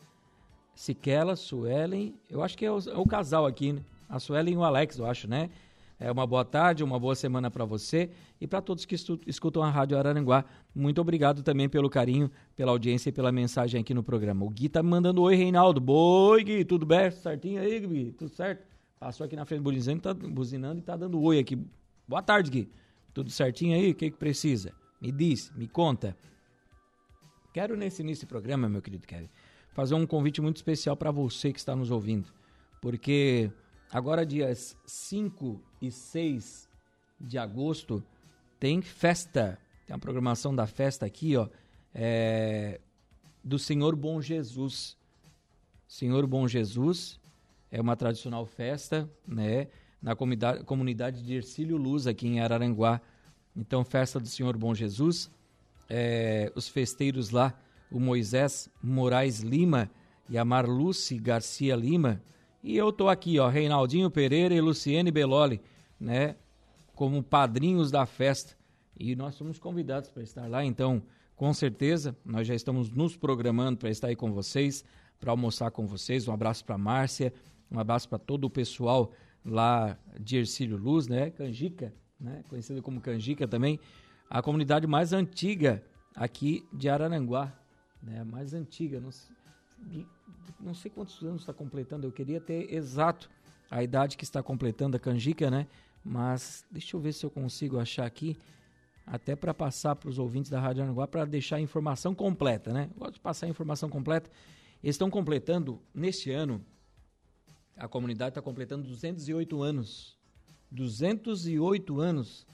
Siquela, 0.75 1.35
Suelen, 1.35 2.15
eu 2.29 2.43
acho 2.43 2.57
que 2.57 2.67
é 2.67 2.71
o, 2.71 2.79
é 2.79 2.97
o, 2.99 3.07
casal 3.07 3.47
aqui, 3.47 3.73
né? 3.73 3.83
A 4.09 4.21
Suelen 4.21 4.55
e 4.55 4.57
o 4.57 4.63
Alex, 4.63 4.99
eu 4.99 5.07
acho, 5.07 5.27
né? 5.27 5.49
É 5.99 6.13
uma 6.13 6.27
boa 6.27 6.45
tarde, 6.45 6.85
uma 6.85 7.01
boa 7.01 7.15
semana 7.15 7.51
para 7.51 7.65
você 7.65 8.11
e 8.41 8.47
para 8.47 8.61
todos 8.61 8.85
que 8.85 8.95
escutam 9.27 9.63
a 9.63 9.71
Rádio 9.71 9.99
Araranguá. 9.99 10.45
Muito 10.73 11.01
obrigado 11.01 11.43
também 11.43 11.69
pelo 11.69 11.91
carinho, 11.91 12.31
pela 12.55 12.71
audiência 12.71 13.09
e 13.09 13.13
pela 13.13 13.33
mensagem 13.33 13.81
aqui 13.81 13.93
no 13.93 14.03
programa. 14.03 14.45
O 14.45 14.51
Gui 14.51 14.69
tá 14.69 14.83
me 14.83 14.91
mandando 14.91 15.23
oi, 15.23 15.35
Reinaldo. 15.35 15.81
Boi, 15.81 16.45
Gui, 16.45 16.65
tudo 16.65 16.87
bem? 16.87 17.11
Certinho 17.11 17.61
aí, 17.61 17.81
Gui? 17.81 18.13
Tudo 18.13 18.31
certo? 18.31 18.63
Passou 19.01 19.25
aqui 19.25 19.35
na 19.35 19.45
frente 19.45 19.63
buzinando, 19.63 20.03
tá, 20.03 20.15
buzinando 20.15 20.79
e 20.79 20.83
tá 20.83 20.97
dando 20.97 21.21
oi 21.21 21.39
aqui. 21.39 21.59
Boa 22.07 22.23
tarde, 22.23 22.51
Gui. 22.51 22.69
Tudo 23.13 23.31
certinho 23.31 23.75
aí? 23.75 23.91
O 23.91 23.95
que 23.95 24.11
que 24.11 24.17
precisa? 24.17 24.73
Me 25.01 25.11
diz, 25.11 25.51
me 25.57 25.67
conta. 25.67 26.17
Quero, 27.59 27.77
nesse 27.77 28.03
início 28.03 28.25
do 28.25 28.29
programa, 28.29 28.69
meu 28.69 28.81
querido 28.81 29.05
Kevin, 29.05 29.29
fazer 29.73 29.93
um 29.93 30.07
convite 30.07 30.41
muito 30.41 30.59
especial 30.59 30.97
para 30.97 31.11
você 31.11 31.53
que 31.53 31.59
está 31.59 31.75
nos 31.75 31.91
ouvindo. 31.91 32.29
Porque 32.81 33.51
agora, 33.91 34.25
dias 34.25 34.77
5 34.87 35.61
e 35.83 35.91
6 35.91 36.69
de 37.21 37.37
agosto, 37.37 38.01
tem 38.61 38.81
festa. 38.81 39.59
Tem 39.85 39.97
a 39.97 39.99
programação 39.99 40.55
da 40.55 40.69
festa 40.69 41.05
aqui, 41.05 41.37
ó. 41.37 41.49
É, 41.93 42.81
do 43.43 43.59
Senhor 43.59 43.97
Bom 43.97 44.23
Jesus. 44.23 44.97
Senhor 45.89 46.29
Bom 46.29 46.47
Jesus, 46.47 47.19
é 47.73 47.81
uma 47.81 47.97
tradicional 47.97 48.47
festa, 48.47 49.11
né? 49.27 49.67
Na 50.01 50.15
comunidade, 50.15 50.63
comunidade 50.63 51.25
de 51.25 51.35
Ercílio 51.35 51.77
Luz, 51.77 52.07
aqui 52.07 52.29
em 52.29 52.39
Araranguá. 52.39 53.01
Então, 53.57 53.85
festa 53.85 54.21
do 54.21 54.29
Senhor 54.29 54.57
Bom 54.57 54.73
Jesus. 54.77 55.29
É, 55.89 56.53
os 56.55 56.69
festeiros 56.69 57.31
lá, 57.31 57.59
o 57.91 57.99
Moisés 57.99 58.69
Moraes 58.83 59.41
Lima 59.41 59.91
e 60.29 60.37
a 60.37 60.45
Marluce 60.45 61.19
Garcia 61.19 61.75
Lima. 61.75 62.23
E 62.63 62.77
eu 62.77 62.93
tô 62.93 63.09
aqui, 63.09 63.39
ó, 63.39 63.49
Reinaldinho 63.49 64.11
Pereira 64.11 64.55
e 64.55 64.61
Luciene 64.61 65.11
Beloli, 65.11 65.61
né? 65.99 66.37
Como 66.95 67.23
padrinhos 67.23 67.91
da 67.91 68.05
festa. 68.05 68.57
E 68.99 69.15
nós 69.15 69.37
somos 69.37 69.59
convidados 69.59 70.11
para 70.11 70.23
estar 70.23 70.49
lá, 70.49 70.65
então, 70.65 71.03
com 71.37 71.55
certeza, 71.55 72.17
nós 72.25 72.47
já 72.47 72.55
estamos 72.55 72.91
nos 72.91 73.17
programando 73.17 73.79
para 73.79 73.91
estar 73.91 74.09
aí 74.09 74.17
com 74.17 74.33
vocês, 74.33 74.85
para 75.21 75.31
almoçar 75.31 75.71
com 75.71 75.87
vocês. 75.87 76.27
Um 76.27 76.33
abraço 76.33 76.65
para 76.65 76.77
Márcia, 76.77 77.33
um 77.71 77.79
abraço 77.79 78.09
para 78.09 78.19
todo 78.19 78.45
o 78.45 78.51
pessoal 78.51 79.13
lá 79.45 79.97
de 80.19 80.39
Ercílio 80.39 80.77
Luz, 80.77 81.07
né? 81.07 81.31
Canjica, 81.31 81.95
né? 82.21 82.43
Conhecido 82.49 82.83
como 82.83 83.01
Canjica 83.01 83.47
também, 83.47 83.79
a 84.29 84.43
comunidade 84.43 84.87
mais 84.87 85.13
antiga 85.13 85.83
aqui 86.15 86.67
de 86.73 86.89
Araranguá, 86.89 87.53
né? 88.03 88.25
Mais 88.25 88.55
antiga, 88.55 89.01
não 89.01 89.11
sei, 89.11 89.37
não 90.61 90.75
sei 90.75 90.91
quantos 90.91 91.23
anos 91.23 91.43
está 91.43 91.53
completando, 91.53 92.07
eu 92.07 92.13
queria 92.13 92.41
ter 92.41 92.73
exato 92.73 93.31
a 93.71 93.83
idade 93.83 94.17
que 94.17 94.25
está 94.25 94.43
completando 94.43 94.97
a 94.97 95.01
Canjica, 95.01 95.51
né? 95.51 95.67
Mas 96.05 96.65
deixa 96.71 96.97
eu 96.97 97.01
ver 97.01 97.13
se 97.13 97.25
eu 97.25 97.31
consigo 97.31 97.79
achar 97.79 98.07
aqui, 98.07 98.37
até 99.07 99.35
para 99.35 99.55
passar 99.55 99.97
para 99.97 100.09
os 100.09 100.19
ouvintes 100.19 100.51
da 100.51 100.61
Rádio 100.61 100.83
Aranguá, 100.83 101.07
para 101.07 101.25
deixar 101.25 101.57
a 101.57 101.61
informação 101.61 102.15
completa, 102.15 102.73
né? 102.73 102.91
Gosto 102.97 103.15
de 103.15 103.21
passar 103.21 103.47
a 103.47 103.49
informação 103.49 103.89
completa. 103.89 104.31
Eles 104.83 104.95
estão 104.95 105.11
completando, 105.11 105.81
neste 105.95 106.31
ano, 106.31 106.65
a 107.77 107.89
comunidade 107.89 108.31
está 108.31 108.43
completando 108.43 108.87
208 108.87 109.63
anos. 109.63 110.17
208 110.71 112.01
anos. 112.01 112.47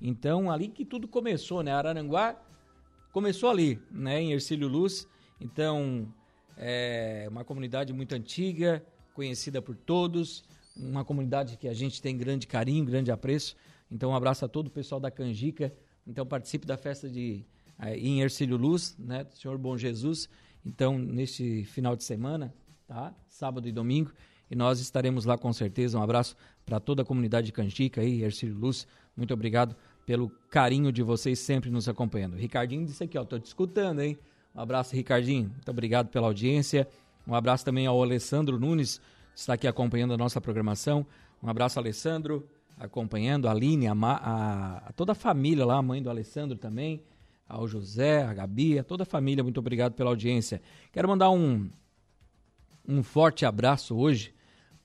Então, 0.00 0.50
ali 0.50 0.68
que 0.68 0.84
tudo 0.84 1.08
começou, 1.08 1.62
né? 1.62 1.72
Araranguá 1.72 2.40
começou 3.12 3.50
ali, 3.50 3.80
né? 3.90 4.20
Em 4.20 4.32
Ercílio 4.32 4.68
Luz. 4.68 5.08
Então, 5.40 6.12
é 6.56 7.26
uma 7.30 7.44
comunidade 7.44 7.92
muito 7.92 8.14
antiga, 8.14 8.84
conhecida 9.14 9.60
por 9.60 9.76
todos, 9.76 10.44
uma 10.76 11.04
comunidade 11.04 11.56
que 11.56 11.66
a 11.66 11.74
gente 11.74 12.00
tem 12.00 12.16
grande 12.16 12.46
carinho, 12.46 12.84
grande 12.84 13.10
apreço. 13.10 13.56
Então, 13.90 14.10
um 14.10 14.14
abraço 14.14 14.44
a 14.44 14.48
todo 14.48 14.68
o 14.68 14.70
pessoal 14.70 15.00
da 15.00 15.10
Canjica. 15.10 15.72
Então, 16.06 16.24
participe 16.24 16.66
da 16.66 16.76
festa 16.76 17.08
de 17.08 17.44
em 17.96 18.20
Ercílio 18.20 18.56
Luz, 18.56 18.96
né? 18.98 19.24
Do 19.24 19.36
Senhor 19.36 19.56
Bom 19.58 19.76
Jesus. 19.76 20.28
Então, 20.64 20.98
neste 20.98 21.64
final 21.64 21.96
de 21.96 22.04
semana, 22.04 22.54
tá? 22.86 23.14
Sábado 23.28 23.68
e 23.68 23.72
domingo. 23.72 24.12
E 24.50 24.56
nós 24.56 24.80
estaremos 24.80 25.24
lá 25.24 25.36
com 25.36 25.52
certeza. 25.52 25.98
Um 25.98 26.02
abraço 26.02 26.36
para 26.64 26.80
toda 26.80 27.02
a 27.02 27.04
comunidade 27.04 27.46
de 27.46 27.52
Canjica 27.52 28.00
aí, 28.00 28.22
Ercílio 28.22 28.56
Luz. 28.56 28.86
Muito 29.16 29.32
obrigado 29.34 29.76
pelo 30.08 30.30
carinho 30.48 30.90
de 30.90 31.02
vocês 31.02 31.38
sempre 31.38 31.68
nos 31.68 31.86
acompanhando. 31.86 32.34
Ricardinho 32.34 32.86
disse 32.86 33.04
aqui, 33.04 33.18
ó, 33.18 33.26
tô 33.26 33.38
te 33.38 33.44
escutando, 33.44 34.00
hein? 34.00 34.16
Um 34.54 34.60
abraço, 34.62 34.96
Ricardinho. 34.96 35.50
Muito 35.50 35.70
obrigado 35.70 36.08
pela 36.08 36.26
audiência. 36.26 36.88
Um 37.26 37.34
abraço 37.34 37.62
também 37.62 37.86
ao 37.86 38.02
Alessandro 38.02 38.58
Nunes, 38.58 39.02
que 39.34 39.40
está 39.40 39.52
aqui 39.52 39.68
acompanhando 39.68 40.14
a 40.14 40.16
nossa 40.16 40.40
programação. 40.40 41.06
Um 41.42 41.50
abraço, 41.50 41.78
Alessandro, 41.78 42.48
acompanhando 42.78 43.48
a 43.48 43.50
Aline, 43.50 43.86
a, 43.86 43.92
a, 43.92 44.76
a 44.78 44.92
toda 44.94 45.12
a 45.12 45.14
família 45.14 45.66
lá, 45.66 45.76
a 45.76 45.82
mãe 45.82 46.02
do 46.02 46.08
Alessandro 46.08 46.56
também, 46.56 47.02
ao 47.46 47.68
José, 47.68 48.22
a 48.22 48.32
Gabi, 48.32 48.78
a 48.78 48.84
toda 48.84 49.02
a 49.02 49.06
família. 49.06 49.44
Muito 49.44 49.60
obrigado 49.60 49.92
pela 49.92 50.08
audiência. 50.08 50.62
Quero 50.90 51.06
mandar 51.06 51.28
um, 51.28 51.68
um 52.88 53.02
forte 53.02 53.44
abraço 53.44 53.94
hoje 53.94 54.34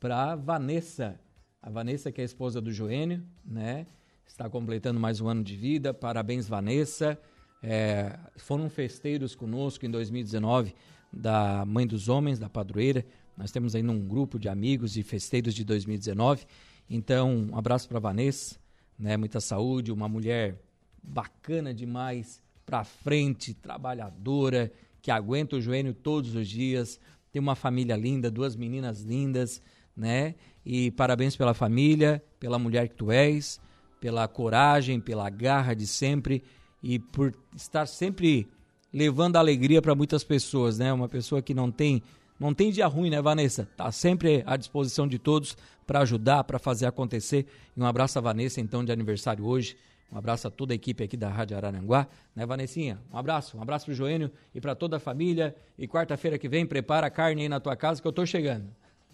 para 0.01 0.35
Vanessa. 0.35 1.17
A 1.61 1.69
Vanessa, 1.69 2.11
que 2.11 2.19
é 2.19 2.23
a 2.23 2.25
esposa 2.25 2.59
do 2.59 2.73
Joênio, 2.73 3.23
né? 3.45 3.87
Está 4.25 4.49
completando 4.49 4.99
mais 4.99 5.21
um 5.21 5.27
ano 5.27 5.43
de 5.43 5.55
vida. 5.55 5.93
Parabéns, 5.93 6.47
Vanessa. 6.47 7.19
É, 7.61 8.17
foram 8.37 8.69
festeiros 8.69 9.35
conosco 9.35 9.85
em 9.85 9.89
2019 9.89 10.73
da 11.11 11.63
Mãe 11.65 11.85
dos 11.85 12.09
Homens, 12.09 12.39
da 12.39 12.49
Padroeira. 12.49 13.05
Nós 13.37 13.51
temos 13.51 13.75
aí 13.75 13.83
um 13.87 14.07
grupo 14.07 14.39
de 14.39 14.49
amigos 14.49 14.97
e 14.97 15.03
festeiros 15.03 15.53
de 15.53 15.63
2019. 15.63 16.45
Então, 16.89 17.47
um 17.51 17.57
abraço 17.57 17.87
para 17.87 17.99
Vanessa, 17.99 18.57
né? 18.97 19.15
Muita 19.17 19.39
saúde, 19.39 19.91
uma 19.91 20.09
mulher 20.09 20.59
bacana 21.01 21.73
demais, 21.73 22.41
para 22.65 22.83
frente, 22.83 23.53
trabalhadora, 23.53 24.71
que 25.01 25.11
aguenta 25.11 25.57
o 25.57 25.61
joelho 25.61 25.93
todos 25.93 26.33
os 26.33 26.47
dias, 26.47 26.99
tem 27.31 27.41
uma 27.41 27.55
família 27.55 27.95
linda, 27.95 28.31
duas 28.31 28.55
meninas 28.55 29.01
lindas, 29.01 29.61
né? 29.95 30.35
E 30.65 30.91
parabéns 30.91 31.35
pela 31.35 31.53
família, 31.53 32.23
pela 32.39 32.57
mulher 32.57 32.87
que 32.87 32.95
tu 32.95 33.11
és, 33.11 33.59
pela 34.03 34.27
coragem, 34.27 34.99
pela 34.99 35.29
garra 35.29 35.73
de 35.73 35.87
sempre 35.87 36.43
e 36.83 36.99
por 36.99 37.33
estar 37.55 37.85
sempre 37.85 38.45
levando 38.93 39.37
alegria 39.37 39.81
para 39.81 39.95
muitas 39.95 40.25
pessoas, 40.25 40.77
né? 40.77 40.91
Uma 40.91 41.07
pessoa 41.07 41.41
que 41.41 41.53
não 41.53 41.71
tem 41.71 42.03
não 42.37 42.53
tem 42.53 42.69
dia 42.69 42.85
ruim, 42.85 43.09
né, 43.09 43.21
Vanessa? 43.21 43.65
Tá 43.77 43.89
sempre 43.93 44.43
à 44.45 44.57
disposição 44.57 45.07
de 45.07 45.17
todos 45.17 45.55
para 45.87 46.01
ajudar, 46.01 46.43
para 46.43 46.59
fazer 46.59 46.85
acontecer. 46.85 47.47
E 47.77 47.79
um 47.79 47.85
abraço 47.85 48.19
a 48.19 48.21
Vanessa, 48.21 48.59
então, 48.59 48.83
de 48.83 48.91
aniversário 48.91 49.45
hoje. 49.45 49.77
Um 50.11 50.17
abraço 50.17 50.49
a 50.49 50.51
toda 50.51 50.73
a 50.73 50.75
equipe 50.75 51.01
aqui 51.01 51.15
da 51.15 51.29
Rádio 51.29 51.55
Araranguá, 51.55 52.05
né, 52.35 52.45
Vanessinha? 52.45 52.99
Um 53.09 53.17
abraço, 53.17 53.57
um 53.57 53.61
abraço 53.61 53.85
pro 53.85 53.93
Joênio 53.93 54.29
e 54.53 54.59
para 54.59 54.75
toda 54.75 54.97
a 54.97 54.99
família. 54.99 55.55
E 55.79 55.87
quarta-feira 55.87 56.37
que 56.37 56.49
vem, 56.49 56.65
prepara 56.65 57.07
a 57.07 57.09
carne 57.09 57.43
aí 57.43 57.47
na 57.47 57.61
tua 57.61 57.77
casa 57.77 58.01
que 58.01 58.07
eu 58.07 58.11
tô 58.11 58.25
chegando. 58.25 58.65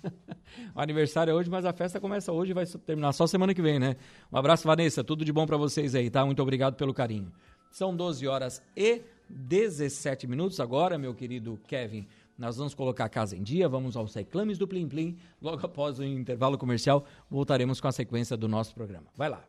o 0.76 0.80
aniversário 0.80 1.32
é 1.32 1.34
hoje, 1.34 1.50
mas 1.50 1.66
a 1.66 1.74
festa 1.74 2.00
começa 2.00 2.32
hoje 2.32 2.52
e 2.52 2.54
vai 2.54 2.66
terminar 2.66 3.12
só 3.14 3.28
semana 3.28 3.54
que 3.54 3.62
vem, 3.62 3.80
né? 3.80 3.96
Um 4.32 4.38
abraço, 4.38 4.68
Vanessa. 4.68 5.04
Tudo 5.04 5.24
de 5.24 5.32
bom 5.32 5.46
para 5.46 5.58
vocês 5.58 5.96
aí, 5.96 6.10
tá? 6.10 6.26
Muito 6.26 6.42
obrigado 6.42 6.76
pelo 6.76 6.94
carinho. 6.94 7.32
São 7.72 7.96
12 7.96 8.28
horas 8.28 8.62
e 8.76 9.02
17 9.30 10.28
minutos 10.28 10.60
agora, 10.60 10.98
meu 10.98 11.14
querido 11.14 11.60
Kevin. 11.68 12.08
Nós 12.38 12.56
vamos 12.56 12.74
colocar 12.74 13.06
a 13.06 13.10
casa 13.10 13.36
em 13.36 13.44
dia, 13.44 13.68
vamos 13.68 13.98
aos 13.98 14.14
reclames 14.14 14.58
do 14.58 14.68
Plim 14.68 14.88
Plim. 14.88 15.18
Logo 15.42 15.66
após 15.66 16.00
o 16.00 16.04
intervalo 16.04 16.58
comercial, 16.58 17.06
voltaremos 17.30 17.82
com 17.82 17.88
a 17.88 17.92
sequência 17.92 18.38
do 18.38 18.48
nosso 18.48 18.74
programa. 18.74 19.08
Vai 19.16 19.30
lá. 19.30 19.44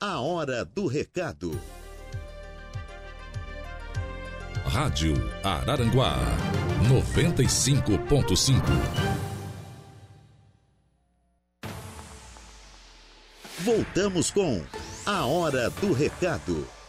A 0.00 0.20
hora 0.20 0.64
do 0.64 0.86
recado. 0.86 1.50
Rádio 4.64 5.14
Araranguá 5.42 6.16
95.5. 6.88 8.62
Voltamos 13.60 14.30
com 14.30 14.62
A 15.04 15.26
Hora 15.26 15.68
do 15.70 15.92
Recado. 15.92 16.79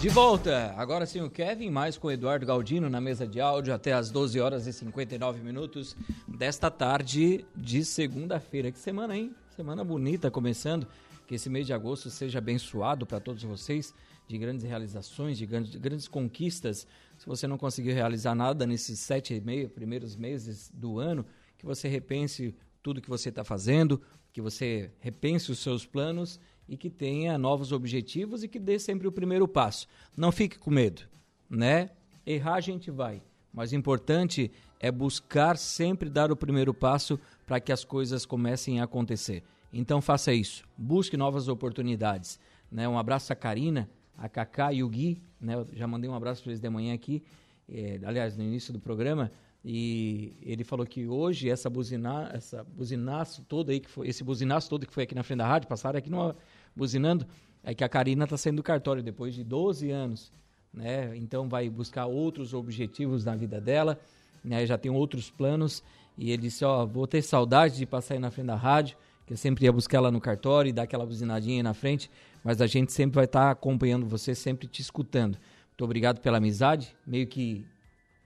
De 0.00 0.08
volta, 0.08 0.72
agora 0.76 1.04
sim 1.04 1.20
o 1.20 1.28
Kevin, 1.28 1.70
mais 1.70 1.98
com 1.98 2.06
o 2.06 2.10
Eduardo 2.12 2.46
Galdino 2.46 2.88
na 2.88 3.00
mesa 3.00 3.26
de 3.26 3.40
áudio 3.40 3.74
até 3.74 3.92
as 3.92 4.12
12 4.12 4.38
horas 4.38 4.64
e 4.68 4.72
59 4.72 5.42
minutos 5.42 5.96
desta 6.28 6.70
tarde 6.70 7.44
de 7.56 7.84
segunda-feira. 7.84 8.70
Que 8.70 8.78
semana, 8.78 9.16
hein? 9.16 9.34
Semana 9.56 9.82
bonita 9.82 10.30
começando. 10.30 10.86
Que 11.26 11.34
esse 11.34 11.50
mês 11.50 11.66
de 11.66 11.72
agosto 11.72 12.10
seja 12.10 12.38
abençoado 12.38 13.04
para 13.06 13.18
todos 13.18 13.42
vocês, 13.42 13.92
de 14.28 14.38
grandes 14.38 14.64
realizações, 14.64 15.36
de 15.36 15.44
grandes, 15.44 15.72
de 15.72 15.78
grandes 15.80 16.06
conquistas. 16.06 16.86
Se 17.18 17.26
você 17.26 17.48
não 17.48 17.58
conseguiu 17.58 17.92
realizar 17.92 18.36
nada 18.36 18.64
nesses 18.68 19.00
sete 19.00 19.34
e 19.34 19.40
meio 19.40 19.68
primeiros 19.68 20.14
meses 20.14 20.70
do 20.72 21.00
ano, 21.00 21.26
que 21.58 21.66
você 21.66 21.88
repense 21.88 22.54
tudo 22.84 23.02
que 23.02 23.10
você 23.10 23.30
está 23.30 23.42
fazendo, 23.42 24.00
que 24.32 24.40
você 24.40 24.92
repense 25.00 25.50
os 25.50 25.58
seus 25.58 25.84
planos 25.84 26.38
e 26.68 26.76
que 26.76 26.90
tenha 26.90 27.38
novos 27.38 27.72
objetivos 27.72 28.42
e 28.42 28.48
que 28.48 28.58
dê 28.58 28.78
sempre 28.78 29.08
o 29.08 29.12
primeiro 29.12 29.48
passo. 29.48 29.88
Não 30.16 30.30
fique 30.30 30.58
com 30.58 30.70
medo, 30.70 31.02
né? 31.48 31.90
Errar 32.26 32.54
a 32.54 32.60
gente 32.60 32.90
vai, 32.90 33.22
mas 33.52 33.72
o 33.72 33.76
importante 33.76 34.50
é 34.78 34.92
buscar 34.92 35.56
sempre 35.56 36.10
dar 36.10 36.30
o 36.30 36.36
primeiro 36.36 36.74
passo 36.74 37.18
para 37.46 37.58
que 37.58 37.72
as 37.72 37.84
coisas 37.84 38.26
comecem 38.26 38.80
a 38.80 38.84
acontecer. 38.84 39.42
Então 39.72 40.00
faça 40.00 40.32
isso, 40.32 40.64
busque 40.76 41.16
novas 41.16 41.48
oportunidades. 41.48 42.38
Né? 42.70 42.88
Um 42.88 42.98
abraço 42.98 43.32
a 43.32 43.36
Karina, 43.36 43.88
a 44.16 44.28
Cacá 44.28 44.72
e 44.72 44.82
o 44.82 44.88
Gui, 44.88 45.22
né? 45.40 45.54
Eu 45.54 45.66
já 45.72 45.86
mandei 45.86 46.08
um 46.08 46.14
abraço 46.14 46.42
para 46.42 46.50
eles 46.50 46.60
de 46.60 46.68
manhã 46.68 46.94
aqui, 46.94 47.22
é, 47.68 48.00
aliás, 48.02 48.36
no 48.36 48.42
início 48.42 48.72
do 48.72 48.80
programa, 48.80 49.30
e 49.64 50.36
ele 50.42 50.64
falou 50.64 50.86
que 50.86 51.06
hoje 51.06 51.50
essa 51.50 51.68
buzina, 51.68 52.30
essa 52.32 52.64
buzinaço 52.64 53.42
todo 53.42 53.70
aí 53.70 53.80
que 53.80 53.88
foi, 53.88 54.08
esse 54.08 54.22
buzinaço 54.22 54.68
todo 54.70 54.86
que 54.86 54.92
foi 54.92 55.02
aqui 55.02 55.14
na 55.14 55.22
frente 55.22 55.38
da 55.38 55.46
rádio, 55.46 55.68
passaram 55.68 55.98
aqui 55.98 56.10
numa 56.10 56.36
buzinando, 56.74 57.26
é 57.62 57.74
que 57.74 57.84
a 57.84 57.88
Karina 57.88 58.24
está 58.24 58.36
saindo 58.36 58.56
do 58.56 58.62
cartório 58.62 59.02
depois 59.02 59.34
de 59.34 59.44
12 59.44 59.90
anos, 59.90 60.32
né? 60.72 61.16
Então 61.16 61.48
vai 61.48 61.68
buscar 61.68 62.06
outros 62.06 62.54
objetivos 62.54 63.24
na 63.24 63.34
vida 63.34 63.60
dela, 63.60 63.98
né? 64.44 64.64
Já 64.64 64.78
tem 64.78 64.90
outros 64.90 65.30
planos 65.30 65.82
E 66.16 66.30
ele 66.30 66.42
disse, 66.42 66.64
ó, 66.64 66.84
vou 66.84 67.06
ter 67.06 67.22
saudade 67.22 67.76
de 67.76 67.86
passar 67.86 68.14
aí 68.14 68.20
na 68.20 68.30
frente 68.30 68.46
da 68.46 68.56
rádio, 68.56 68.96
que 69.24 69.32
eu 69.32 69.36
sempre 69.36 69.66
ia 69.66 69.72
buscar 69.72 69.98
ela 69.98 70.10
no 70.10 70.20
cartório 70.20 70.68
e 70.68 70.72
dar 70.72 70.82
aquela 70.82 71.06
buzinadinha 71.06 71.58
aí 71.58 71.62
na 71.62 71.74
frente, 71.74 72.10
mas 72.42 72.60
a 72.60 72.66
gente 72.66 72.92
sempre 72.92 73.16
vai 73.16 73.24
estar 73.24 73.46
tá 73.46 73.50
acompanhando 73.50 74.06
você, 74.06 74.34
sempre 74.34 74.66
te 74.66 74.82
escutando. 74.82 75.38
Muito 75.68 75.84
obrigado 75.84 76.20
pela 76.20 76.38
amizade, 76.38 76.96
meio 77.06 77.26
que 77.26 77.64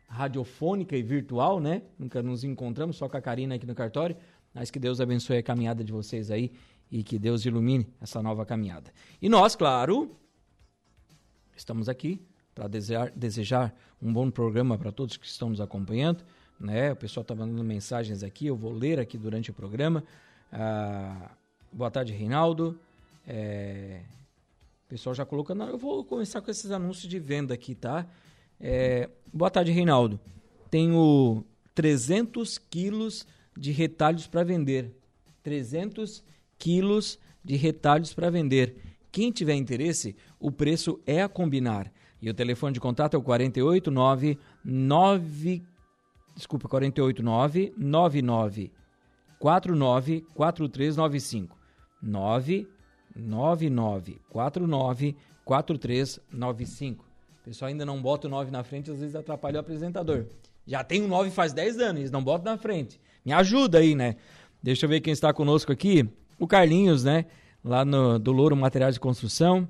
radiofônica 0.09 0.97
e 0.97 1.03
virtual, 1.03 1.61
né? 1.61 1.83
Nunca 1.99 2.23
nos 2.23 2.45
encontramos, 2.45 2.97
só 2.97 3.09
com 3.09 3.17
a 3.17 3.21
Karina 3.21 3.57
aqui 3.57 3.67
no 3.67 3.75
cartório, 3.75 4.17
mas 4.55 4.71
que 4.71 4.79
Deus 4.79 5.01
abençoe 5.01 5.39
a 5.39 5.43
caminhada 5.43 5.83
de 5.83 5.93
vocês 5.93 6.31
aí 6.31 6.53
e 6.93 7.03
que 7.03 7.19
Deus 7.19 7.47
ilumine 7.47 7.89
essa 8.03 8.23
nova 8.23 8.45
caminhada. 8.45 8.93
E 9.21 9.27
nós, 9.27 9.57
claro, 9.57 10.15
estamos 11.57 11.89
aqui 11.89 12.21
para 12.55 12.69
desejar, 12.69 13.11
desejar 13.17 13.75
um 14.01 14.13
bom 14.13 14.31
programa 14.31 14.77
para 14.77 14.93
todos 14.93 15.17
que 15.17 15.27
estão 15.27 15.49
nos 15.49 15.59
acompanhando. 15.59 16.23
Né? 16.61 16.93
O 16.93 16.97
pessoal 16.97 17.23
está 17.23 17.35
mandando 17.35 17.65
mensagens 17.65 18.23
aqui, 18.23 18.47
eu 18.47 18.55
vou 18.55 18.75
ler 18.75 19.01
aqui 19.01 19.17
durante 19.17 19.51
o 19.51 19.55
programa. 19.55 20.05
Ah, 20.53 21.31
boa 21.73 21.91
tarde, 21.91 22.13
Reinaldo. 22.13 22.79
É, 23.27 24.03
o 24.85 24.89
pessoal 24.91 25.15
já 25.15 25.25
colocando. 25.25 25.63
Eu 25.65 25.79
vou 25.79 26.05
começar 26.05 26.43
com 26.43 26.51
esses 26.51 26.71
anúncios 26.71 27.09
de 27.09 27.19
venda 27.19 27.55
aqui, 27.55 27.75
tá? 27.75 28.07
É, 28.61 29.09
boa 29.33 29.51
tarde, 29.51 29.73
Reinaldo. 29.73 30.21
Tenho 30.71 31.43
300 31.75 32.59
quilos 32.59 33.27
de 33.57 33.73
retalhos 33.73 34.27
para 34.27 34.45
vender. 34.45 34.95
300 35.43 36.23
quilos 36.62 37.19
de 37.42 37.57
retalhos 37.57 38.14
para 38.14 38.31
vender. 38.31 38.76
Quem 39.11 39.33
tiver 39.33 39.57
interesse, 39.57 40.14
o 40.38 40.52
preço 40.52 41.00
é 41.04 41.21
a 41.21 41.28
combinar. 41.28 41.92
E 42.21 42.31
o 42.31 42.35
telefone 42.35 42.73
de 42.73 42.78
contato 42.78 43.14
é 43.14 43.19
o 43.19 43.23
489 43.23 44.38
9 44.64 45.64
desculpa, 46.37 46.69
489 46.69 47.75
99 47.76 48.71
49 49.40 50.25
4395 50.33 51.59
999 52.00 54.21
49 54.31 55.16
4395. 55.45 57.04
O 57.04 57.09
pessoal 57.45 57.71
ainda 57.71 57.85
não 57.85 58.00
bota 58.00 58.28
o 58.28 58.31
9 58.31 58.52
na 58.52 58.62
frente, 58.62 58.88
às 58.88 59.00
vezes 59.00 59.16
atrapalha 59.16 59.57
o 59.57 59.61
apresentador. 59.61 60.26
Já 60.64 60.85
tem 60.85 61.02
o 61.02 61.09
9 61.09 61.33
faz 61.33 61.52
10 61.52 61.81
anos, 61.81 62.02
eles 62.02 62.12
não 62.12 62.23
botam 62.23 62.52
na 62.52 62.59
frente. 62.59 63.00
Me 63.25 63.33
ajuda 63.33 63.78
aí, 63.78 63.97
né? 63.97 64.14
Deixa 64.62 64.87
eu 64.87 64.88
ver 64.88 65.00
quem 65.00 65.12
está 65.12 65.33
conosco 65.33 65.73
aqui. 65.73 66.09
O 66.43 66.47
Carlinhos, 66.49 67.05
né? 67.05 67.27
Lá 67.63 67.85
no, 67.85 68.19
do 68.19 68.33
Louro 68.33 68.57
Materiais 68.57 68.95
de 68.95 69.01
Construção. 69.01 69.69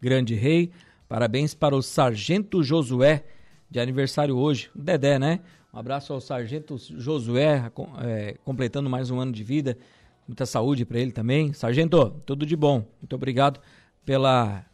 Grande 0.00 0.34
Rei. 0.34 0.72
Parabéns 1.08 1.54
para 1.54 1.76
o 1.76 1.80
Sargento 1.80 2.64
Josué, 2.64 3.22
de 3.70 3.78
aniversário 3.78 4.36
hoje. 4.36 4.72
Dedé, 4.74 5.20
né? 5.20 5.38
Um 5.72 5.78
abraço 5.78 6.12
ao 6.12 6.20
Sargento 6.20 6.76
Josué, 6.76 7.70
é, 8.00 8.36
completando 8.44 8.90
mais 8.90 9.08
um 9.12 9.20
ano 9.20 9.30
de 9.30 9.44
vida. 9.44 9.78
Muita 10.26 10.46
saúde 10.46 10.84
para 10.84 10.98
ele 10.98 11.12
também. 11.12 11.52
Sargento, 11.52 12.10
tudo 12.26 12.44
de 12.44 12.56
bom. 12.56 12.84
Muito 13.00 13.14
obrigado 13.14 13.60
pela 14.04 14.66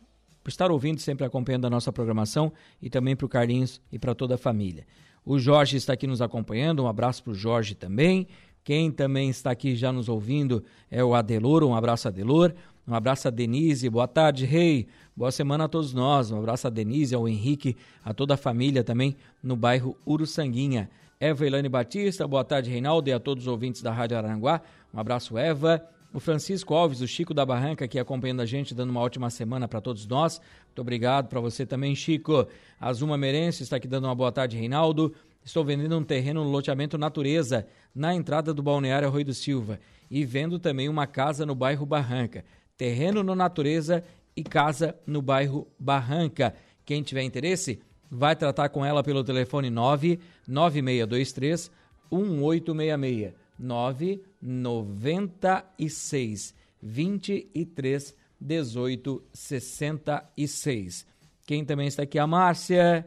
por 0.42 0.49
estar 0.49 0.71
ouvindo, 0.71 1.00
sempre 1.00 1.26
acompanhando 1.26 1.66
a 1.66 1.71
nossa 1.71 1.92
programação 1.92 2.50
e 2.80 2.88
também 2.88 3.14
para 3.14 3.26
o 3.26 3.28
Carlinhos 3.28 3.78
e 3.92 3.99
para 3.99 4.14
toda 4.14 4.37
a 4.37 4.38
família. 4.38 4.87
O 5.23 5.38
Jorge 5.38 5.76
está 5.76 5.92
aqui 5.92 6.07
nos 6.07 6.23
acompanhando, 6.23 6.83
um 6.83 6.88
abraço 6.88 7.23
para 7.23 7.33
o 7.33 7.35
Jorge 7.35 7.75
também. 7.75 8.26
Quem 8.68 8.90
também 8.90 9.30
está 9.30 9.50
aqui 9.50 9.75
já 9.75 9.90
nos 9.90 10.10
ouvindo 10.10 10.62
é 10.90 11.02
o 11.02 11.14
Adelor, 11.14 11.64
um 11.64 11.75
abraço 11.75 12.06
Adelor. 12.06 12.52
Um 12.87 12.94
abraço 12.94 13.26
a 13.26 13.30
Denise, 13.30 13.88
boa 13.88 14.06
tarde, 14.06 14.44
Rei. 14.44 14.87
Boa 15.16 15.32
semana 15.32 15.64
a 15.64 15.68
todos 15.68 15.94
nós. 15.94 16.30
Um 16.30 16.38
abraço 16.38 16.66
a 16.66 16.70
Denise, 16.70 17.14
ao 17.14 17.26
Henrique, 17.26 17.78
a 18.04 18.12
toda 18.12 18.34
a 18.34 18.37
família 18.37 18.84
também 18.84 19.16
no 19.42 19.56
bairro 19.56 19.96
Uruçanguinha. 20.06 20.90
Eva 21.18 21.46
Elane 21.46 21.66
Batista, 21.66 22.28
boa 22.28 22.44
tarde, 22.44 22.68
Reinaldo, 22.68 23.08
e 23.08 23.12
a 23.14 23.18
todos 23.18 23.44
os 23.44 23.48
ouvintes 23.48 23.80
da 23.80 23.90
Rádio 23.90 24.18
Aranguá. 24.18 24.60
Um 24.92 25.00
abraço, 25.00 25.38
Eva. 25.38 25.82
O 26.12 26.20
Francisco 26.20 26.75
Alves, 26.75 27.00
o 27.00 27.08
Chico 27.08 27.32
da 27.32 27.46
Barranca, 27.46 27.87
aqui 27.87 27.98
acompanhando 27.98 28.40
a 28.40 28.46
gente, 28.46 28.75
dando 28.75 28.90
uma 28.90 29.00
ótima 29.00 29.30
semana 29.30 29.66
para 29.66 29.80
todos 29.80 30.06
nós. 30.06 30.43
Muito 30.66 30.80
obrigado 30.80 31.28
para 31.28 31.40
você 31.40 31.64
também, 31.64 31.95
Chico. 31.95 32.47
Azuma 32.78 33.16
Merense 33.16 33.62
está 33.62 33.76
aqui 33.76 33.88
dando 33.88 34.04
uma 34.04 34.14
boa 34.14 34.30
tarde, 34.30 34.56
Reinaldo. 34.56 35.14
Estou 35.44 35.64
vendendo 35.64 35.96
um 35.96 36.04
terreno 36.04 36.44
no 36.44 36.50
loteamento 36.50 36.98
Natureza, 36.98 37.66
na 37.94 38.14
entrada 38.14 38.52
do 38.52 38.62
Balneário 38.62 39.08
Arroio 39.08 39.24
do 39.24 39.34
Silva. 39.34 39.80
E 40.10 40.24
vendo 40.24 40.58
também 40.58 40.88
uma 40.88 41.06
casa 41.06 41.46
no 41.46 41.54
bairro 41.54 41.86
Barranca 41.86 42.44
terreno 42.78 43.22
no 43.24 43.34
Natureza 43.34 44.02
e 44.36 44.44
casa 44.44 44.94
no 45.04 45.20
bairro 45.20 45.66
Barranca. 45.78 46.54
Quem 46.86 47.02
tiver 47.02 47.24
interesse, 47.24 47.82
vai 48.08 48.34
tratar 48.36 48.70
com 48.70 48.86
ela 48.86 49.02
pelo 49.02 49.24
telefone 49.24 49.68
99623 49.68 51.70
1866 52.10 53.34
996 53.58 56.54
23 56.80 58.14
18 58.40 59.24
66. 59.32 61.04
Quem 61.44 61.64
também 61.64 61.88
está 61.88 62.04
aqui? 62.04 62.20
A 62.20 62.26
Márcia, 62.26 63.04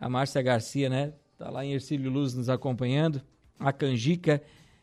a 0.00 0.08
Márcia 0.08 0.40
Garcia, 0.40 0.88
né? 0.88 1.12
Está 1.42 1.50
lá 1.50 1.64
em 1.64 1.72
Ercílio 1.72 2.08
Luz 2.08 2.34
nos 2.34 2.48
acompanhando. 2.48 3.20
A 3.58 3.72
Canjica, 3.72 4.40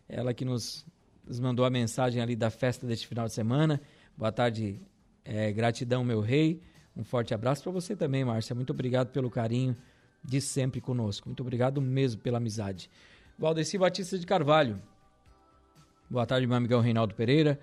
ela 0.09 0.33
que 0.33 0.43
nos, 0.43 0.85
nos 1.25 1.39
mandou 1.39 1.63
a 1.63 1.69
mensagem 1.69 2.21
ali 2.21 2.35
da 2.35 2.49
festa 2.49 2.85
deste 2.85 3.07
final 3.07 3.27
de 3.27 3.33
semana. 3.33 3.79
Boa 4.17 4.29
tarde, 4.29 4.81
é, 5.23 5.53
gratidão, 5.53 6.03
meu 6.03 6.19
rei. 6.19 6.61
Um 6.97 7.01
forte 7.01 7.33
abraço 7.33 7.63
para 7.63 7.71
você 7.71 7.95
também, 7.95 8.25
Márcia. 8.25 8.53
Muito 8.53 8.71
obrigado 8.71 9.07
pelo 9.07 9.29
carinho 9.31 9.73
de 10.21 10.41
sempre 10.41 10.81
conosco. 10.81 11.29
Muito 11.29 11.39
obrigado 11.39 11.81
mesmo 11.81 12.19
pela 12.19 12.39
amizade. 12.39 12.91
Valdeci 13.37 13.77
Batista 13.77 14.19
de 14.19 14.25
Carvalho. 14.25 14.81
Boa 16.09 16.25
tarde, 16.25 16.45
meu 16.45 16.57
amigão 16.57 16.81
Reinaldo 16.81 17.15
Pereira. 17.15 17.57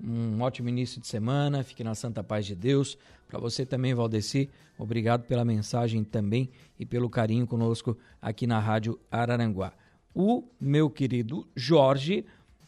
Um 0.00 0.40
ótimo 0.40 0.68
início 0.68 1.00
de 1.00 1.06
semana. 1.06 1.62
Fique 1.62 1.82
na 1.82 1.94
santa 1.94 2.22
paz 2.22 2.46
de 2.46 2.54
Deus. 2.54 2.98
Para 3.28 3.40
você 3.40 3.64
também, 3.64 3.94
Valdeci, 3.94 4.50
obrigado 4.78 5.24
pela 5.24 5.44
mensagem 5.44 6.04
também 6.04 6.50
e 6.78 6.84
pelo 6.84 7.08
carinho 7.08 7.46
conosco 7.46 7.96
aqui 8.20 8.46
na 8.46 8.58
Rádio 8.58 8.98
Araranguá. 9.10 9.72
O 10.14 10.44
meu 10.60 10.90
querido 10.90 11.48
Jorge 11.56 12.26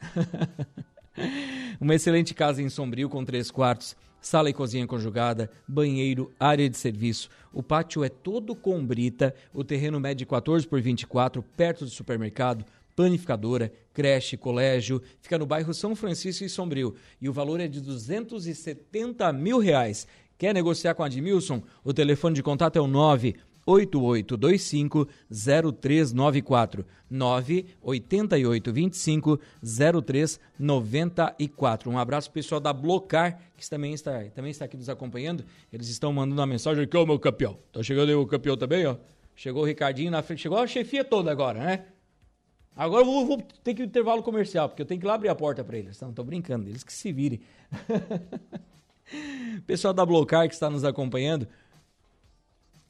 uma 1.79 1.95
excelente 1.95 2.33
casa 2.33 2.61
em 2.61 2.69
Sombrio 2.69 3.09
com 3.09 3.23
três 3.23 3.51
quartos, 3.51 3.95
sala 4.21 4.49
e 4.49 4.53
cozinha 4.53 4.85
conjugada, 4.85 5.49
banheiro, 5.67 6.31
área 6.39 6.69
de 6.69 6.77
serviço. 6.77 7.29
O 7.53 7.63
pátio 7.63 8.03
é 8.03 8.09
todo 8.09 8.55
com 8.55 8.85
brita, 8.85 9.33
o 9.53 9.63
terreno 9.63 9.99
mede 9.99 10.25
14 10.25 10.67
por 10.67 10.81
24, 10.81 11.43
perto 11.55 11.85
do 11.85 11.91
supermercado, 11.91 12.65
panificadora, 12.95 13.71
creche, 13.93 14.35
colégio. 14.35 15.01
Fica 15.21 15.37
no 15.37 15.45
bairro 15.45 15.73
São 15.73 15.95
Francisco 15.95 16.43
e 16.43 16.49
Sombrio. 16.49 16.95
E 17.21 17.29
o 17.29 17.33
valor 17.33 17.59
é 17.61 17.67
de 17.67 17.79
270 17.79 19.31
mil 19.31 19.59
reais. 19.59 20.05
Quer 20.37 20.53
negociar 20.53 20.93
com 20.93 21.03
a 21.03 21.05
Admilson? 21.05 21.61
O 21.83 21.93
telefone 21.93 22.35
de 22.35 22.43
contato 22.43 22.77
é 22.77 22.81
o 22.81 22.87
98825 23.65 25.07
0394 25.29 26.85
98825 27.09 29.39
0394. 29.61 31.89
Um 31.89 31.97
abraço 31.97 32.29
pessoal 32.31 32.61
da 32.61 32.73
Blocar, 32.73 33.39
que 33.57 33.69
também 33.69 33.93
está, 33.93 34.23
também 34.33 34.51
está 34.51 34.65
aqui 34.65 34.75
nos 34.77 34.89
acompanhando. 34.89 35.45
Eles 35.71 35.87
estão 35.89 36.11
mandando 36.13 36.41
uma 36.41 36.47
mensagem 36.47 36.83
aqui, 36.83 36.97
ô 36.97 37.05
meu 37.05 37.19
campeão. 37.19 37.57
Tá 37.71 37.83
chegando 37.83 38.09
aí 38.09 38.15
o 38.15 38.25
campeão 38.25 38.57
também, 38.57 38.85
ó. 38.85 38.95
Chegou 39.35 39.63
o 39.63 39.65
Ricardinho 39.65 40.11
na 40.11 40.21
frente, 40.21 40.41
chegou 40.41 40.57
a 40.57 40.67
chefia 40.67 41.03
toda 41.03 41.31
agora, 41.31 41.59
né? 41.59 41.85
Agora 42.75 43.01
eu 43.01 43.05
vou, 43.05 43.25
vou 43.25 43.41
ter 43.63 43.73
que 43.73 43.83
intervalo 43.83 44.21
comercial, 44.23 44.69
porque 44.69 44.81
eu 44.81 44.85
tenho 44.85 45.01
que 45.01 45.07
lá 45.07 45.15
abrir 45.15 45.29
a 45.29 45.35
porta 45.35 45.63
para 45.63 45.77
eles. 45.77 45.99
Não, 45.99 46.13
tô 46.13 46.23
brincando, 46.23 46.69
eles 46.69 46.83
que 46.83 46.93
se 46.93 47.11
virem. 47.11 47.41
Pessoal 49.65 49.93
da 49.93 50.05
Blocar 50.05 50.47
que 50.47 50.53
está 50.53 50.69
nos 50.69 50.83
acompanhando. 50.83 51.47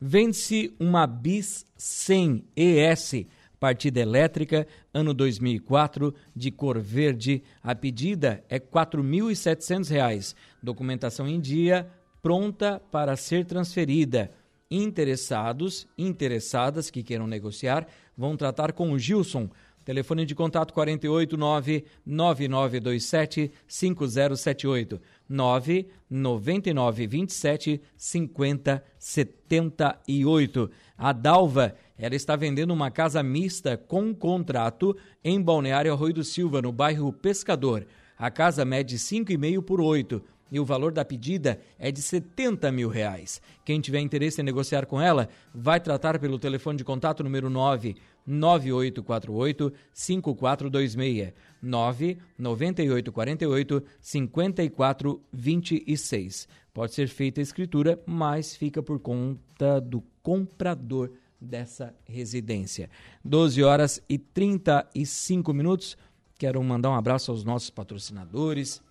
Vence 0.00 0.72
uma 0.78 1.04
Bis 1.04 1.66
100 1.76 2.44
ES, 2.54 3.26
partida 3.58 3.98
elétrica, 3.98 4.64
ano 4.92 5.12
2004, 5.12 6.14
de 6.36 6.52
cor 6.52 6.78
verde. 6.78 7.42
A 7.64 7.74
pedida 7.74 8.44
é 8.48 8.58
R$ 8.58 8.66
4.700. 8.72 10.36
Documentação 10.62 11.26
em 11.26 11.40
dia, 11.40 11.90
pronta 12.22 12.80
para 12.92 13.16
ser 13.16 13.44
transferida. 13.44 14.30
Interessados, 14.70 15.88
interessadas 15.98 16.90
que 16.90 17.02
queiram 17.02 17.26
negociar, 17.26 17.88
vão 18.16 18.36
tratar 18.36 18.72
com 18.72 18.92
o 18.92 18.98
Gilson 19.00 19.50
Telefone 19.84 20.24
de 20.24 20.34
contato 20.34 20.72
489 20.72 21.84
9927 22.06 23.52
5078 23.66 25.00
999 25.28 27.06
27 27.06 27.82
50 27.96 28.84
78. 28.98 30.70
A 30.96 31.12
Dalva, 31.12 31.74
ela 31.98 32.14
está 32.14 32.34
vendendo 32.34 32.72
uma 32.72 32.90
casa 32.90 33.22
mista 33.22 33.76
com 33.76 34.14
contrato 34.14 34.96
em 35.22 35.40
Balneário 35.40 35.92
Arroio 35.92 36.14
do 36.14 36.24
Silva, 36.24 36.62
no 36.62 36.72
bairro 36.72 37.12
Pescador. 37.12 37.86
A 38.16 38.30
casa 38.30 38.64
mede 38.64 38.96
5,5 38.96 39.62
por 39.62 39.80
8 39.80 40.22
e 40.50 40.58
o 40.60 40.64
valor 40.64 40.92
da 40.92 41.04
pedida 41.04 41.60
é 41.78 41.90
de 41.90 42.00
70 42.00 42.72
mil 42.72 42.88
reais. 42.88 43.42
Quem 43.64 43.80
tiver 43.80 44.00
interesse 44.00 44.40
em 44.40 44.44
negociar 44.44 44.86
com 44.86 45.00
ela, 45.00 45.28
vai 45.54 45.80
tratar 45.80 46.18
pelo 46.18 46.38
telefone 46.38 46.78
de 46.78 46.84
contato 46.84 47.24
número 47.24 47.50
9 47.50 47.96
9848 48.26 49.72
5426 49.92 51.32
99848 51.62 53.84
5426. 54.00 56.48
Pode 56.72 56.94
ser 56.94 57.08
feita 57.08 57.40
a 57.40 57.42
escritura, 57.42 58.00
mas 58.04 58.56
fica 58.56 58.82
por 58.82 58.98
conta 58.98 59.80
do 59.80 60.02
comprador 60.22 61.12
dessa 61.40 61.94
residência. 62.04 62.90
12 63.24 63.62
horas 63.62 64.02
e 64.08 64.18
35 64.18 65.52
minutos. 65.52 65.96
Quero 66.36 66.60
mandar 66.64 66.90
um 66.90 66.94
abraço 66.94 67.30
aos 67.30 67.44
nossos 67.44 67.70
patrocinadores, 67.70 68.82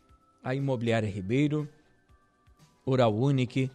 a 0.44 0.54
Imobiliária 0.54 1.10
Ribeiro, 1.10 1.68
Oral 2.86 3.16
Unique, 3.16 3.72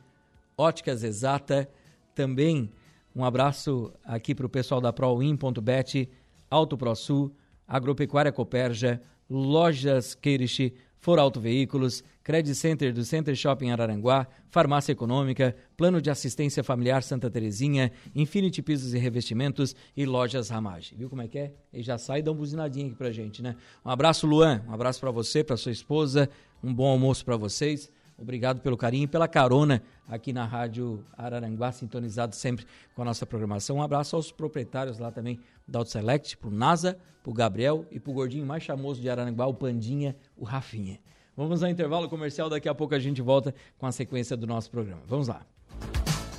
Óticas 0.57 1.03
Exata, 1.03 1.69
também 2.15 2.71
um 3.15 3.25
abraço 3.25 3.93
aqui 4.05 4.35
para 4.35 4.47
o 4.47 4.49
pessoal 4.49 4.81
da 4.81 4.93
ProWin.bet, 4.93 6.09
Auto 6.51 6.77
ProSul, 6.77 7.33
Agropecuária 7.67 8.31
Coperja, 8.31 9.01
Lojas 9.29 10.15
Queiriche, 10.15 10.75
For 11.01 11.19
Auto 11.19 11.41
Veículos, 11.41 12.03
Credit 12.23 12.55
Center 12.55 12.93
do 12.93 13.05
Center 13.05 13.35
Shopping 13.35 13.71
Araranguá, 13.71 14.27
Farmácia 14.51 14.93
Econômica, 14.93 15.55
Plano 15.77 16.01
de 16.01 16.11
Assistência 16.11 16.65
Familiar 16.65 17.03
Santa 17.03 17.31
Terezinha, 17.31 17.93
Infinity 18.15 18.63
Pisos 18.63 18.95
e 18.95 18.99
Revestimentos 18.99 19.75
e 19.97 20.05
Lojas 20.05 20.49
Ramage. 20.49 20.95
Viu 20.95 21.09
como 21.09 21.23
é 21.23 21.29
que 21.29 21.39
é? 21.39 21.53
E 21.73 21.83
já 21.83 21.99
sai 21.99 22.21
e 22.21 22.23
dá 22.23 22.31
uma 22.31 22.39
buzinadinha 22.39 22.87
aqui 22.87 22.97
pra 22.97 23.11
gente, 23.11 23.43
né? 23.43 23.57
Um 23.85 23.91
abraço, 23.91 24.27
Luan. 24.27 24.63
Um 24.69 24.73
abraço 24.73 25.01
para 25.01 25.11
você, 25.11 25.45
para 25.45 25.57
sua 25.57 25.73
esposa. 25.73 26.29
Um 26.63 26.73
bom 26.73 26.87
almoço 26.87 27.25
para 27.25 27.37
vocês. 27.37 27.91
Obrigado 28.19 28.61
pelo 28.61 28.77
carinho 28.77 29.05
e 29.05 29.07
pela 29.07 29.29
carona 29.29 29.81
aqui 30.09 30.33
na 30.33 30.45
Rádio 30.45 31.05
Araranguá, 31.17 31.71
sintonizado 31.71 32.35
sempre 32.35 32.67
com 32.95 33.03
a 33.03 33.05
nossa 33.05 33.25
programação. 33.25 33.77
Um 33.77 33.83
abraço 33.83 34.17
aos 34.17 34.33
proprietários 34.33 34.99
lá 34.99 35.13
também 35.13 35.39
da 35.67 35.79
Auto 35.79 35.91
Select, 35.91 36.37
pro 36.37 36.51
NASA, 36.51 36.99
pro 37.23 37.33
Gabriel 37.33 37.87
e 37.93 38.01
pro 38.01 38.13
gordinho 38.13 38.45
mais 38.45 38.65
chamoso 38.65 39.01
de 39.01 39.09
Araranguá, 39.09 39.47
o 39.47 39.55
Pandinha, 39.55 40.17
o 40.37 40.45
Rafinha. 40.45 40.99
Vamos 41.37 41.63
ao 41.63 41.71
intervalo 41.71 42.09
comercial, 42.09 42.51
daqui 42.51 42.69
a 42.69 42.75
pouco 42.75 42.95
a 42.97 42.99
gente 42.99 43.23
volta 43.23 43.55
com 43.79 43.87
a 43.87 43.93
sequência 43.93 44.37
do 44.37 44.47
nosso 44.47 44.69
programa. 44.69 45.03
Vamos 45.07 45.29
lá. 45.29 45.47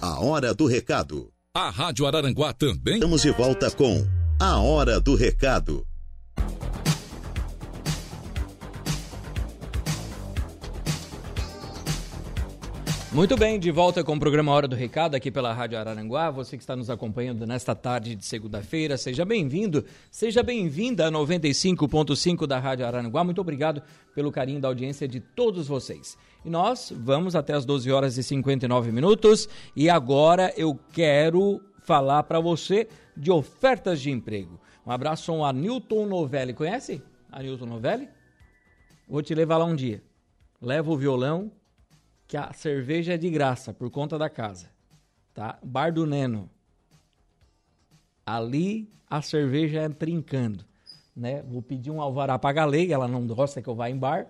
A 0.01 0.19
hora 0.19 0.53
do 0.53 0.65
recado. 0.65 1.31
A 1.53 1.69
Rádio 1.69 2.05
Araranguá 2.05 2.51
também. 2.51 2.95
Estamos 2.95 3.21
de 3.21 3.31
volta 3.31 3.71
com 3.71 4.05
A 4.39 4.59
Hora 4.59 4.99
do 4.99 5.15
Recado. 5.15 5.88
Muito 13.11 13.35
bem, 13.35 13.59
de 13.59 13.71
volta 13.71 14.03
com 14.03 14.15
o 14.15 14.19
programa 14.19 14.51
Hora 14.51 14.67
do 14.67 14.75
Recado 14.75 15.15
aqui 15.15 15.31
pela 15.31 15.51
Rádio 15.51 15.79
Araranguá. 15.79 16.29
Você 16.29 16.55
que 16.55 16.61
está 16.61 16.75
nos 16.75 16.91
acompanhando 16.91 17.45
nesta 17.47 17.73
tarde 17.73 18.13
de 18.13 18.23
segunda-feira, 18.23 18.97
seja 18.97 19.25
bem-vindo, 19.25 19.83
seja 20.11 20.43
bem-vinda 20.43 21.07
a 21.07 21.11
95.5 21.11 22.45
da 22.45 22.59
Rádio 22.59 22.85
Araranguá. 22.85 23.23
Muito 23.23 23.41
obrigado 23.41 23.81
pelo 24.13 24.31
carinho 24.31 24.61
da 24.61 24.67
audiência 24.67 25.07
de 25.07 25.19
todos 25.19 25.67
vocês. 25.67 26.15
E 26.45 26.51
nós 26.51 26.93
vamos 26.95 27.35
até 27.35 27.53
as 27.53 27.65
12 27.65 27.91
horas 27.91 28.15
e 28.15 28.21
59 28.23 28.91
minutos 28.91 29.49
e 29.75 29.89
agora 29.89 30.53
eu 30.55 30.79
quero 30.93 31.59
falar 31.81 32.21
para 32.23 32.39
você 32.39 32.87
de 33.17 33.31
ofertas 33.31 33.99
de 33.99 34.11
emprego. 34.11 34.59
Um 34.85 34.91
abraço 34.91 35.31
ao 35.31 35.43
Anilton 35.43 36.05
Novelli. 36.05 36.53
Conhece 36.53 37.01
Anilton 37.31 37.65
Novelli? 37.65 38.07
Vou 39.07 39.23
te 39.23 39.33
levar 39.33 39.57
lá 39.57 39.65
um 39.65 39.75
dia. 39.75 40.03
Leva 40.61 40.91
o 40.91 40.97
violão 40.97 41.51
que 42.29 42.37
a 42.37 42.53
cerveja 42.53 43.15
é 43.15 43.17
de 43.17 43.27
graça 43.27 43.73
por 43.73 43.89
conta 43.89 44.15
da 44.15 44.29
casa, 44.29 44.67
tá? 45.33 45.57
Bar 45.63 45.91
do 45.91 46.05
Neno. 46.05 46.47
Ali 48.23 48.87
a 49.09 49.19
cerveja 49.19 49.81
é 49.81 49.89
trincando, 49.89 50.63
né? 51.15 51.41
Vou 51.41 51.59
pedir 51.63 51.89
um 51.89 51.99
alvará 51.99 52.37
para 52.37 52.53
galei, 52.53 52.93
ela 52.93 53.07
não 53.07 53.25
gosta 53.25 53.63
que 53.63 53.67
eu 53.67 53.73
vá 53.73 53.89
em 53.89 53.97
bar, 53.97 54.27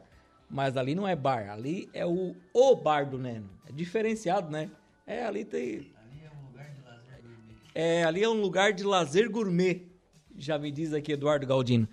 mas 0.50 0.78
ali 0.78 0.96
não 0.96 1.06
é 1.06 1.14
bar, 1.14 1.50
ali 1.50 1.90
é 1.94 2.06
o 2.06 2.34
o 2.54 2.74
bar 2.74 3.06
do 3.06 3.18
Neno. 3.18 3.50
É 3.68 3.72
diferenciado, 3.74 4.50
né? 4.50 4.72
É, 5.06 5.26
ali 5.26 5.44
tem 5.44 5.92
Ali 5.98 6.24
é 6.24 6.32
um 6.32 6.46
lugar 6.46 6.72
de 6.72 6.82
lazer 6.82 7.22
gourmet. 7.22 7.56
É, 7.76 8.04
ali 8.06 8.24
é 8.24 8.30
um 8.30 8.40
lugar 8.40 8.72
de 8.72 8.84
lazer 8.86 9.30
gourmet. 9.30 9.92
Já 10.38 10.58
me 10.58 10.72
diz 10.72 10.94
aqui 10.94 11.12
Eduardo 11.12 11.46
Galdino. 11.46 11.86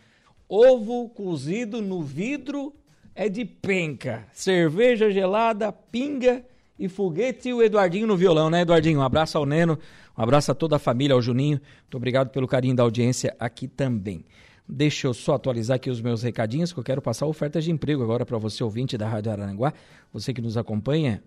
Ovo 0.49 1.09
cozido 1.09 1.83
no 1.83 2.01
vidro 2.01 2.73
é 3.17 3.29
de 3.29 3.45
penca. 3.45 4.27
Cerveja 4.33 5.11
gelada, 5.11 5.73
pinga 5.73 6.45
e 6.79 6.87
foguete 6.89 7.49
e 7.49 7.55
o 7.55 7.63
Eduardinho 7.63 8.07
no 8.07 8.17
violão, 8.17 8.51
né, 8.51 8.61
Eduardinho? 8.61 9.01
Um 9.01 9.03
abraço 9.03 9.39
ao 9.39 9.47
Neno, 9.47 9.79
um 10.17 10.23
abraço 10.23 10.53
a 10.53 10.55
toda 10.55 10.77
a 10.77 10.79
família, 10.79 11.15
ao 11.15 11.23
Juninho. 11.23 11.59
Muito 11.83 11.97
obrigado 11.97 12.29
pelo 12.29 12.47
carinho 12.47 12.77
da 12.77 12.83
audiência 12.83 13.35
aqui 13.41 13.67
também. 13.67 14.25
Deixa 14.69 15.07
eu 15.07 15.15
só 15.15 15.35
atualizar 15.35 15.77
aqui 15.77 15.89
os 15.89 16.01
meus 16.01 16.23
recadinhos, 16.23 16.73
que 16.73 16.79
eu 16.79 16.85
quero 16.85 17.01
passar 17.01 17.27
ofertas 17.27 17.65
de 17.65 17.71
emprego 17.71 18.03
agora 18.03 18.27
para 18.27 18.37
você, 18.37 18.63
ouvinte 18.63 18.99
da 18.99 19.09
Rádio 19.09 19.33
Aranguá, 19.33 19.73
você 20.13 20.35
que 20.35 20.43
nos 20.43 20.57
acompanha. 20.57 21.23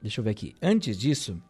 Deixa 0.00 0.20
eu 0.20 0.24
ver 0.24 0.30
aqui. 0.30 0.54
Antes 0.62 0.96
disso, 0.96 1.42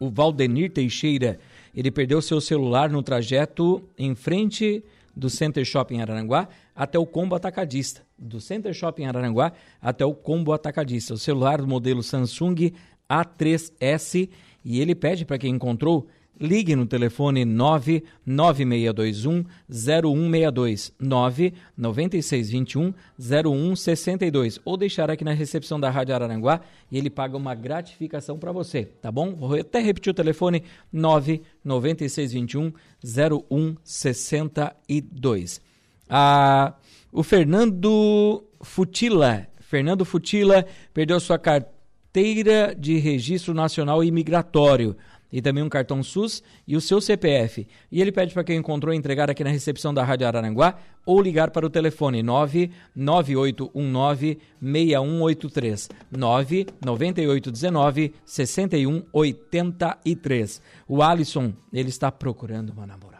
o 0.00 0.10
Valdenir 0.10 0.72
Teixeira, 0.72 1.38
ele 1.74 1.90
perdeu 1.90 2.20
seu 2.22 2.40
celular 2.40 2.90
no 2.90 3.02
trajeto 3.02 3.86
em 3.96 4.14
frente 4.14 4.82
do 5.14 5.28
Center 5.28 5.64
Shopping 5.64 6.00
Araranguá 6.00 6.48
até 6.74 6.98
o 6.98 7.06
combo 7.06 7.34
atacadista. 7.34 8.07
Do 8.18 8.40
Center 8.40 8.74
Shopping 8.74 9.04
Araranguá 9.04 9.52
até 9.80 10.04
o 10.04 10.14
combo 10.14 10.52
atacadista. 10.52 11.14
O 11.14 11.18
celular 11.18 11.60
do 11.60 11.68
modelo 11.68 12.02
Samsung 12.02 12.72
A3S 13.08 14.28
e 14.64 14.80
ele 14.80 14.94
pede 14.94 15.24
para 15.24 15.38
quem 15.38 15.54
encontrou 15.54 16.08
Ligue 16.40 16.76
no 16.76 16.86
telefone 16.86 17.44
99621 17.44 19.44
0162 19.68 20.92
99621 21.00 22.94
0162 23.18 24.60
ou 24.64 24.76
deixar 24.76 25.10
aqui 25.10 25.24
na 25.24 25.32
recepção 25.32 25.80
da 25.80 25.90
Rádio 25.90 26.14
Araranguá 26.14 26.60
e 26.92 26.96
ele 26.96 27.10
paga 27.10 27.36
uma 27.36 27.56
gratificação 27.56 28.38
para 28.38 28.52
você, 28.52 28.84
tá 28.84 29.10
bom? 29.10 29.34
Vou 29.34 29.58
até 29.58 29.80
repetir 29.80 30.12
o 30.12 30.14
telefone 30.14 30.62
99621 30.92 32.72
0162. 33.02 35.60
Ah, 36.08 36.74
o 37.12 37.22
Fernando 37.22 38.44
Futila, 38.60 39.46
Fernando 39.60 40.04
Futila 40.04 40.66
perdeu 40.92 41.20
sua 41.20 41.38
carteira 41.38 42.74
de 42.74 42.98
registro 42.98 43.54
nacional 43.54 44.02
imigratório 44.02 44.96
e 45.30 45.42
também 45.42 45.62
um 45.62 45.68
cartão 45.68 46.02
SUS 46.02 46.42
e 46.66 46.74
o 46.76 46.80
seu 46.80 47.00
CPF. 47.00 47.68
E 47.92 48.00
ele 48.00 48.10
pede 48.10 48.32
para 48.32 48.42
quem 48.44 48.56
encontrou 48.56 48.94
entregar 48.94 49.30
aqui 49.30 49.44
na 49.44 49.50
recepção 49.50 49.92
da 49.92 50.02
Rádio 50.02 50.26
Araranguá 50.26 50.78
ou 51.04 51.20
ligar 51.20 51.50
para 51.50 51.66
o 51.66 51.70
telefone 51.70 52.22
99819 52.22 54.38
6183 54.60 55.90
99819 56.10 58.14
6183. 58.24 60.62
O 60.86 61.02
Alisson, 61.02 61.52
ele 61.72 61.88
está 61.90 62.10
procurando 62.10 62.70
uma 62.70 62.86
namorada. 62.86 63.17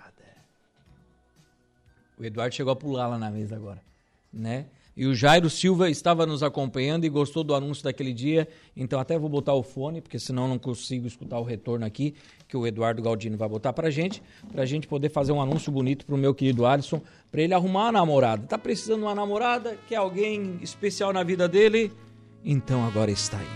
O 2.19 2.25
Eduardo 2.25 2.55
chegou 2.55 2.73
a 2.73 2.77
pular 2.77 3.07
lá 3.07 3.19
na 3.19 3.31
mesa 3.31 3.57
agora, 3.57 3.81
né? 4.33 4.67
E 4.97 5.07
o 5.07 5.15
Jairo 5.15 5.49
Silva 5.49 5.89
estava 5.89 6.27
nos 6.27 6.43
acompanhando 6.43 7.05
e 7.05 7.09
gostou 7.09 7.45
do 7.45 7.55
anúncio 7.55 7.85
daquele 7.85 8.13
dia. 8.13 8.49
Então 8.77 8.99
até 8.99 9.17
vou 9.17 9.29
botar 9.31 9.55
o 9.55 9.63
fone, 9.63 10.01
porque 10.01 10.19
senão 10.19 10.49
não 10.49 10.59
consigo 10.59 11.07
escutar 11.07 11.39
o 11.39 11.45
retorno 11.45 11.87
aqui, 11.87 12.17
que 12.49 12.57
o 12.57 12.67
Eduardo 12.67 13.01
Galdino 13.01 13.37
vai 13.37 13.49
botar 13.49 13.73
pra 13.73 13.91
gente, 13.91 14.21
pra 14.51 14.67
gente 14.67 14.89
poder 14.89 15.09
fazer 15.09 15.31
um 15.31 15.41
anúncio 15.41 15.71
bonito 15.71 16.05
pro 16.05 16.19
meu 16.19 16.35
querido 16.35 16.67
Alisson, 16.67 17.01
para 17.31 17.43
ele 17.43 17.55
arrumar 17.55 17.85
uma 17.85 17.93
namorada. 17.93 18.45
Tá 18.49 18.59
precisando 18.59 18.99
de 18.99 19.05
uma 19.05 19.15
namorada? 19.15 19.79
Quer 19.89 19.97
alguém 19.97 20.59
especial 20.63 21.13
na 21.13 21.23
vida 21.23 21.47
dele? 21.47 21.93
Então 22.45 22.85
agora 22.85 23.13
está 23.13 23.39
aí. 23.39 23.47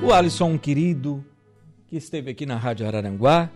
O 0.00 0.12
Alisson, 0.12 0.56
querido, 0.56 1.24
que 1.88 1.96
esteve 1.96 2.30
aqui 2.30 2.46
na 2.46 2.56
Rádio 2.56 2.86
Araranguá, 2.86 3.50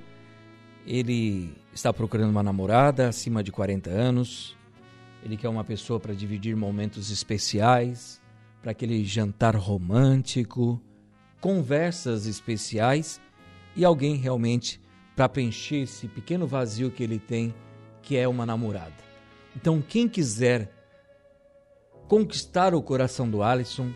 ele 0.86 1.52
está 1.74 1.92
procurando 1.92 2.30
uma 2.30 2.42
namorada 2.42 3.08
acima 3.08 3.42
de 3.42 3.50
40 3.50 3.90
anos. 3.90 4.56
Ele 5.22 5.36
quer 5.36 5.48
uma 5.48 5.64
pessoa 5.64 5.98
para 5.98 6.14
dividir 6.14 6.54
momentos 6.54 7.10
especiais, 7.10 8.22
para 8.62 8.70
aquele 8.70 9.04
jantar 9.04 9.56
romântico, 9.56 10.80
conversas 11.40 12.26
especiais 12.26 13.20
e 13.74 13.84
alguém 13.84 14.16
realmente 14.16 14.80
para 15.16 15.28
preencher 15.28 15.82
esse 15.82 16.06
pequeno 16.06 16.46
vazio 16.46 16.90
que 16.90 17.02
ele 17.02 17.18
tem, 17.18 17.52
que 18.02 18.16
é 18.16 18.28
uma 18.28 18.46
namorada. 18.46 18.94
Então, 19.56 19.82
quem 19.82 20.08
quiser 20.08 20.70
conquistar 22.06 22.74
o 22.74 22.82
coração 22.82 23.28
do 23.28 23.42
Alisson, 23.42 23.90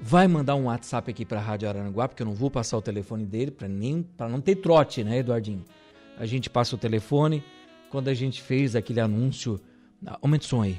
vai 0.00 0.26
mandar 0.26 0.56
um 0.56 0.64
WhatsApp 0.64 1.10
aqui 1.10 1.24
para 1.24 1.38
a 1.38 1.42
Rádio 1.42 1.68
Aranguá, 1.68 2.08
porque 2.08 2.22
eu 2.22 2.26
não 2.26 2.34
vou 2.34 2.50
passar 2.50 2.76
o 2.76 2.82
telefone 2.82 3.24
dele 3.24 3.52
para 3.52 3.68
nem 3.68 4.02
para 4.02 4.28
não 4.28 4.40
ter 4.40 4.56
trote, 4.56 5.04
né, 5.04 5.18
Eduardinho? 5.18 5.64
A 6.18 6.26
gente 6.26 6.50
passa 6.50 6.74
o 6.74 6.78
telefone. 6.78 7.42
Quando 7.90 8.08
a 8.08 8.14
gente 8.14 8.40
fez 8.40 8.74
aquele 8.74 9.00
anúncio, 9.00 9.60
aumenta 10.20 10.44
o 10.44 10.48
som 10.48 10.62
aí. 10.62 10.76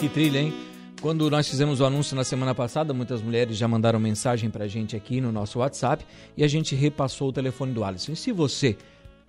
Que 0.00 0.08
trilha, 0.08 0.38
hein? 0.38 0.54
Quando 1.00 1.30
nós 1.30 1.48
fizemos 1.48 1.80
o 1.80 1.84
anúncio 1.84 2.16
na 2.16 2.24
semana 2.24 2.54
passada, 2.54 2.92
muitas 2.92 3.22
mulheres 3.22 3.56
já 3.56 3.68
mandaram 3.68 4.00
mensagem 4.00 4.50
pra 4.50 4.66
gente 4.66 4.96
aqui 4.96 5.20
no 5.20 5.30
nosso 5.30 5.60
WhatsApp 5.60 6.04
e 6.36 6.42
a 6.42 6.48
gente 6.48 6.74
repassou 6.74 7.28
o 7.28 7.32
telefone 7.32 7.72
do 7.72 7.84
Alisson. 7.84 8.12
E 8.12 8.16
se 8.16 8.32
você, 8.32 8.76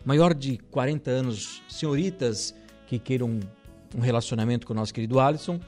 maior 0.03 0.33
de 0.33 0.57
40 0.71 1.11
anos, 1.11 1.61
senhoritas 1.67 2.55
que 2.87 2.97
queiram 2.97 3.39
um 3.95 3.99
relacionamento 3.99 4.65
com 4.65 4.73
o 4.73 4.75
nosso 4.75 4.93
querido 4.93 5.19
Alisson, 5.19 5.59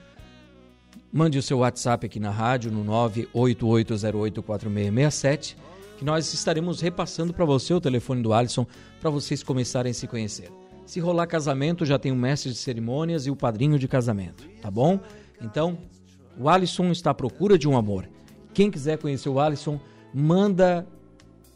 Mande 1.14 1.38
o 1.38 1.44
seu 1.44 1.58
WhatsApp 1.58 2.06
aqui 2.06 2.22
na 2.22 2.32
rádio 2.32 2.72
no 2.72 2.86
988084667, 3.34 5.58
que 5.98 6.06
nós 6.06 6.34
estaremos 6.34 6.80
repassando 6.80 7.34
para 7.34 7.44
você 7.44 7.74
o 7.74 7.82
telefone 7.82 8.22
do 8.22 8.32
Alisson 8.32 8.66
para 9.02 9.10
vocês 9.10 9.44
começarem 9.44 9.90
a 9.90 9.94
se 9.94 10.08
conhecer. 10.08 10.50
Se 10.86 11.02
rolar 11.02 11.28
casamento, 11.28 11.86
já 11.86 12.00
tem 12.00 12.14
o 12.14 12.16
mestre 12.16 12.52
de 12.52 12.58
cerimônias 12.58 13.28
e 13.28 13.32
o 13.32 13.36
padrinho 13.36 13.78
de 13.78 13.90
casamento, 13.90 14.48
tá 14.62 14.72
bom? 14.72 15.02
Então, 15.42 15.78
o 16.40 16.48
Alisson 16.48 16.92
está 16.92 17.12
à 17.12 17.14
procura 17.14 17.58
de 17.58 17.68
um 17.68 17.76
amor. 17.76 18.08
Quem 18.54 18.72
quiser 18.72 18.98
conhecer 18.98 19.28
o 19.28 19.38
Alisson, 19.38 19.82
manda 20.14 20.88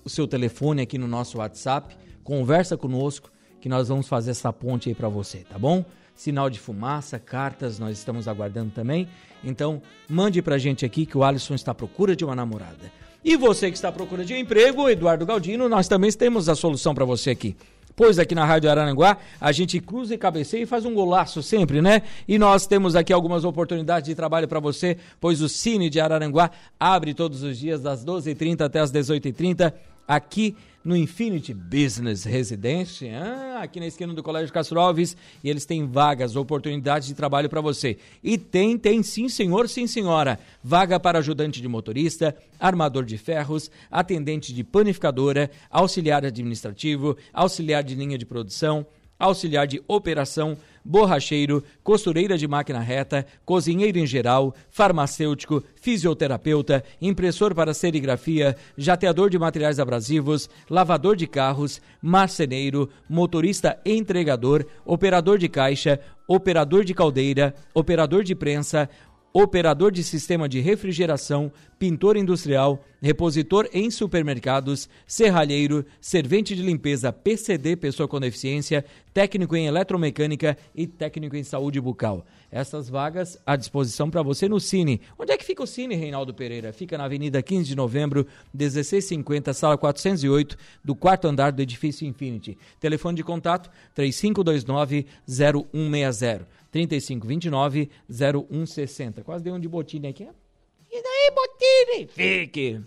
o 0.04 0.10
seu 0.10 0.28
telefone 0.28 0.82
aqui 0.82 0.98
no 0.98 1.08
nosso 1.08 1.38
WhatsApp, 1.38 1.96
conversa 2.26 2.76
conosco 2.76 3.32
que 3.62 3.70
nós 3.70 3.88
vamos 3.88 4.08
fazer 4.08 4.32
essa 4.32 4.52
ponte 4.52 4.90
aí 4.90 4.96
para 4.96 5.08
você, 5.08 5.40
tá 5.40 5.58
bom? 5.58 5.86
Sinal 6.16 6.50
de 6.50 6.60
fumaça, 6.60 7.20
cartas, 7.20 7.78
nós 7.78 7.98
estamos 7.98 8.28
aguardando 8.28 8.72
também. 8.72 9.08
Então, 9.44 9.82
mande 10.10 10.42
pra 10.42 10.58
gente 10.58 10.86
aqui 10.86 11.06
que 11.06 11.18
o 11.18 11.24
Alisson 11.24 11.56
está 11.56 11.72
à 11.72 11.76
procura 11.76 12.16
de 12.16 12.24
uma 12.24 12.36
namorada. 12.36 12.92
E 13.24 13.36
você 13.36 13.70
que 13.70 13.76
está 13.76 13.90
à 13.90 13.92
procura 13.92 14.24
de 14.24 14.34
um 14.34 14.38
emprego, 14.38 14.90
Eduardo 14.90 15.26
Galdino, 15.26 15.68
nós 15.68 15.88
também 15.88 16.12
temos 16.12 16.48
a 16.48 16.56
solução 16.56 16.96
para 16.96 17.06
você 17.06 17.32
aqui. 17.32 17.56
Pois 17.96 18.20
aqui 18.20 18.36
na 18.36 18.46
Rádio 18.46 18.70
Araranguá, 18.70 19.18
a 19.40 19.52
gente 19.52 19.80
cruza 19.80 20.14
e 20.14 20.18
cabeceia 20.18 20.64
e 20.64 20.66
faz 20.66 20.86
um 20.86 20.94
golaço 20.94 21.42
sempre, 21.42 21.82
né? 21.82 22.02
E 22.28 22.38
nós 22.38 22.68
temos 22.68 22.94
aqui 22.96 23.14
algumas 23.14 23.46
oportunidades 23.46 24.10
de 24.10 24.16
trabalho 24.16 24.48
para 24.48 24.60
você, 24.60 24.98
pois 25.20 25.42
o 25.42 25.48
Cine 25.48 25.90
de 25.90 26.00
Araranguá 26.00 26.52
abre 26.78 27.14
todos 27.14 27.42
os 27.42 27.58
dias 27.58 27.82
das 27.82 28.06
12h30 28.06 28.62
até 28.62 28.80
as 28.80 28.92
18h30 28.92 29.74
aqui 30.08 30.56
no 30.86 30.96
Infinity 30.96 31.52
Business 31.52 32.24
Residence, 32.24 33.10
ah, 33.10 33.62
aqui 33.64 33.80
na 33.80 33.88
esquina 33.88 34.14
do 34.14 34.22
Colégio 34.22 34.54
Castro 34.54 34.80
Alves, 34.80 35.18
e 35.44 35.50
eles 35.50 35.66
têm 35.66 35.88
vagas, 35.88 36.36
oportunidades 36.36 37.08
de 37.08 37.16
trabalho 37.16 37.50
para 37.50 37.60
você. 37.60 37.98
E 38.24 38.38
tem, 38.38 38.78
tem 38.78 39.02
sim, 39.02 39.28
senhor, 39.28 39.68
sim, 39.68 39.88
senhora. 39.88 40.40
Vaga 40.64 41.00
para 41.00 41.18
ajudante 41.18 41.60
de 41.60 41.68
motorista, 41.68 42.38
armador 42.60 43.04
de 43.04 43.18
ferros, 43.18 43.72
atendente 43.90 44.54
de 44.54 44.64
panificadora, 44.64 45.50
auxiliar 45.72 46.24
administrativo, 46.24 47.18
auxiliar 47.34 47.84
de 47.84 47.96
linha 47.96 48.18
de 48.18 48.26
produção, 48.26 48.86
auxiliar 49.18 49.68
de 49.68 49.82
operação, 49.88 50.58
borracheiro, 50.84 51.64
costureira 51.84 52.38
de 52.38 52.48
máquina 52.48 52.80
reta, 52.80 53.26
cozinheiro 53.44 53.98
em 53.98 54.06
geral, 54.06 54.54
farmacêutico, 54.70 55.64
fisioterapeuta, 55.76 56.84
impressor 57.02 57.56
para 57.56 57.74
serigrafia, 57.74 58.56
jateador 58.78 59.30
de 59.30 59.40
materiais 59.40 59.80
abrasivos, 59.80 60.50
lavador 60.70 61.16
de 61.16 61.26
carros, 61.26 61.82
marceneiro, 62.02 62.90
motorista 63.10 63.80
entregador, 63.86 64.66
operador 64.86 65.38
de 65.38 65.50
caixa, 65.50 66.00
operador 66.28 66.84
de 66.84 66.94
caldeira, 66.94 67.56
operador 67.74 68.24
de 68.24 68.36
prensa, 68.36 68.90
operador 69.36 69.92
de 69.92 70.02
sistema 70.02 70.48
de 70.48 70.62
refrigeração, 70.62 71.52
pintor 71.78 72.16
industrial, 72.16 72.82
repositor 73.02 73.68
em 73.74 73.92
supermercados, 73.92 74.88
serralheiro, 75.06 75.86
servente 76.00 76.56
de 76.56 76.64
limpeza 76.64 77.12
PCD, 77.12 77.76
pessoa 77.76 78.08
com 78.08 78.18
deficiência, 78.18 78.86
técnico 79.14 79.54
em 79.54 79.68
eletromecânica 79.68 80.58
e 80.74 80.88
técnico 80.88 81.36
em 81.36 81.44
saúde 81.44 81.82
bucal. 81.82 82.26
Essas 82.50 82.88
vagas 82.88 83.38
à 83.46 83.58
disposição 83.58 84.10
para 84.10 84.24
você 84.24 84.48
no 84.48 84.58
Cine. 84.58 85.02
Onde 85.20 85.34
é 85.34 85.38
que 85.38 85.44
fica 85.44 85.62
o 85.62 85.68
Cine, 85.68 85.96
Reinaldo 85.96 86.34
Pereira? 86.34 86.72
Fica 86.72 86.98
na 86.98 87.04
Avenida 87.04 87.44
15 87.44 87.66
de 87.66 87.76
Novembro, 87.76 88.26
1650, 88.54 89.54
sala 89.54 89.78
408, 89.78 90.58
do 90.82 90.96
quarto 90.96 91.28
andar 91.28 91.52
do 91.52 91.62
edifício 91.62 92.08
Infinity. 92.08 92.58
Telefone 92.80 93.18
de 93.18 93.24
contato 93.26 93.70
3529 93.94 95.06
0160. 95.28 96.48
3529 96.76 97.90
0160. 98.10 99.24
Quase 99.24 99.42
dei 99.42 99.54
um 99.54 99.60
de 99.60 99.70
botina 99.70 100.10
aqui. 100.10 100.28
E 100.92 101.02
daí, 101.02 101.32
Botini? 101.34 102.08
Fique! 102.08 102.82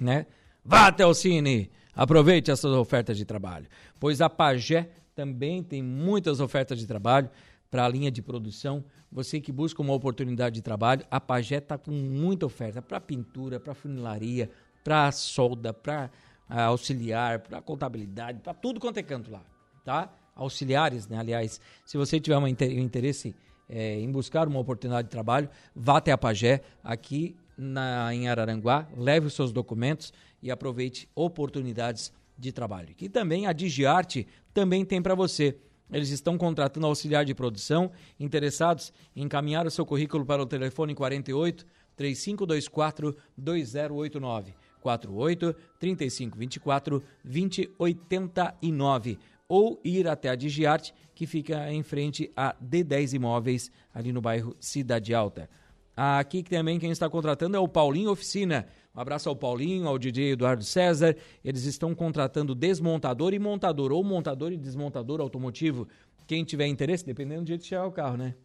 Né? 0.00 0.26
Vá 0.64 0.88
até 0.88 1.06
o 1.06 1.14
Cine! 1.14 1.70
Aproveite 1.94 2.50
essas 2.50 2.72
ofertas 2.72 3.16
de 3.16 3.24
trabalho, 3.24 3.68
pois 4.00 4.20
a 4.20 4.28
Pagé 4.28 4.90
também 5.14 5.62
tem 5.62 5.82
muitas 5.82 6.40
ofertas 6.40 6.80
de 6.80 6.86
trabalho 6.86 7.30
para 7.70 7.84
a 7.84 7.88
linha 7.88 8.10
de 8.10 8.22
produção. 8.22 8.84
Você 9.12 9.40
que 9.40 9.52
busca 9.52 9.80
uma 9.82 9.92
oportunidade 9.92 10.56
de 10.56 10.62
trabalho, 10.62 11.04
a 11.08 11.20
Pagé 11.20 11.58
está 11.58 11.78
com 11.78 11.92
muita 11.92 12.46
oferta 12.46 12.82
para 12.82 13.00
pintura, 13.00 13.60
para 13.60 13.74
funilaria, 13.74 14.50
para 14.82 15.12
solda, 15.12 15.72
para 15.72 16.10
ah, 16.48 16.64
auxiliar, 16.64 17.38
para 17.38 17.62
contabilidade, 17.62 18.40
para 18.40 18.54
tudo 18.54 18.80
quanto 18.80 18.98
é 18.98 19.02
canto 19.02 19.30
lá, 19.30 19.44
tá? 19.84 20.12
Auxiliares, 20.40 21.06
né? 21.06 21.18
Aliás, 21.18 21.60
se 21.84 21.96
você 21.96 22.18
tiver 22.18 22.38
um 22.38 22.46
interesse 22.48 23.34
é, 23.68 24.00
em 24.00 24.10
buscar 24.10 24.48
uma 24.48 24.58
oportunidade 24.58 25.06
de 25.06 25.12
trabalho, 25.12 25.48
vá 25.76 25.98
até 25.98 26.10
a 26.10 26.18
Pagé, 26.18 26.62
aqui 26.82 27.36
na, 27.56 28.12
em 28.14 28.28
Araranguá, 28.28 28.88
leve 28.96 29.26
os 29.26 29.34
seus 29.34 29.52
documentos 29.52 30.12
e 30.42 30.50
aproveite 30.50 31.08
oportunidades 31.14 32.12
de 32.36 32.50
trabalho. 32.50 32.94
E 32.98 33.08
também 33.08 33.46
a 33.46 33.52
Digiarte 33.52 34.26
também 34.54 34.84
tem 34.84 35.00
para 35.02 35.14
você. 35.14 35.56
Eles 35.92 36.10
estão 36.10 36.38
contratando 36.38 36.86
auxiliar 36.86 37.24
de 37.24 37.34
produção. 37.34 37.90
Interessados 38.18 38.92
em 39.14 39.24
encaminhar 39.24 39.66
o 39.66 39.70
seu 39.70 39.84
currículo 39.84 40.24
para 40.24 40.42
o 40.42 40.46
telefone 40.46 40.94
48 40.94 41.66
3524 41.96 43.16
2089. 43.36 44.54
48 44.80 45.54
3524 45.78 47.02
2089 47.22 49.18
ou 49.50 49.80
ir 49.84 50.06
até 50.06 50.28
a 50.28 50.36
Digiarte, 50.36 50.94
que 51.12 51.26
fica 51.26 51.70
em 51.72 51.82
frente 51.82 52.30
a 52.36 52.54
D10 52.64 53.14
Imóveis, 53.14 53.68
ali 53.92 54.12
no 54.12 54.20
bairro 54.20 54.56
Cidade 54.60 55.12
Alta. 55.12 55.50
Aqui 55.96 56.44
também 56.44 56.78
quem 56.78 56.92
está 56.92 57.10
contratando 57.10 57.56
é 57.56 57.60
o 57.60 57.66
Paulinho 57.66 58.12
Oficina. 58.12 58.68
Um 58.94 59.00
abraço 59.00 59.28
ao 59.28 59.34
Paulinho, 59.34 59.88
ao 59.88 59.98
DJ 59.98 60.32
Eduardo 60.32 60.62
César. 60.62 61.16
Eles 61.44 61.64
estão 61.64 61.96
contratando 61.96 62.54
desmontador 62.54 63.34
e 63.34 63.40
montador, 63.40 63.90
ou 63.90 64.04
montador 64.04 64.52
e 64.52 64.56
desmontador 64.56 65.20
automotivo. 65.20 65.88
Quem 66.28 66.44
tiver 66.44 66.68
interesse, 66.68 67.04
dependendo 67.04 67.42
do 67.42 67.48
jeito 67.48 67.62
que 67.62 67.66
chegar 67.66 67.86
o 67.86 67.92
carro, 67.92 68.16
né? 68.16 68.36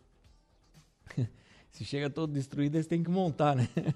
se 1.69 1.85
chega 1.85 2.09
todo 2.09 2.33
destruído, 2.33 2.75
eles 2.77 2.87
têm 2.87 3.03
que 3.03 3.11
montar, 3.11 3.55
né? 3.55 3.69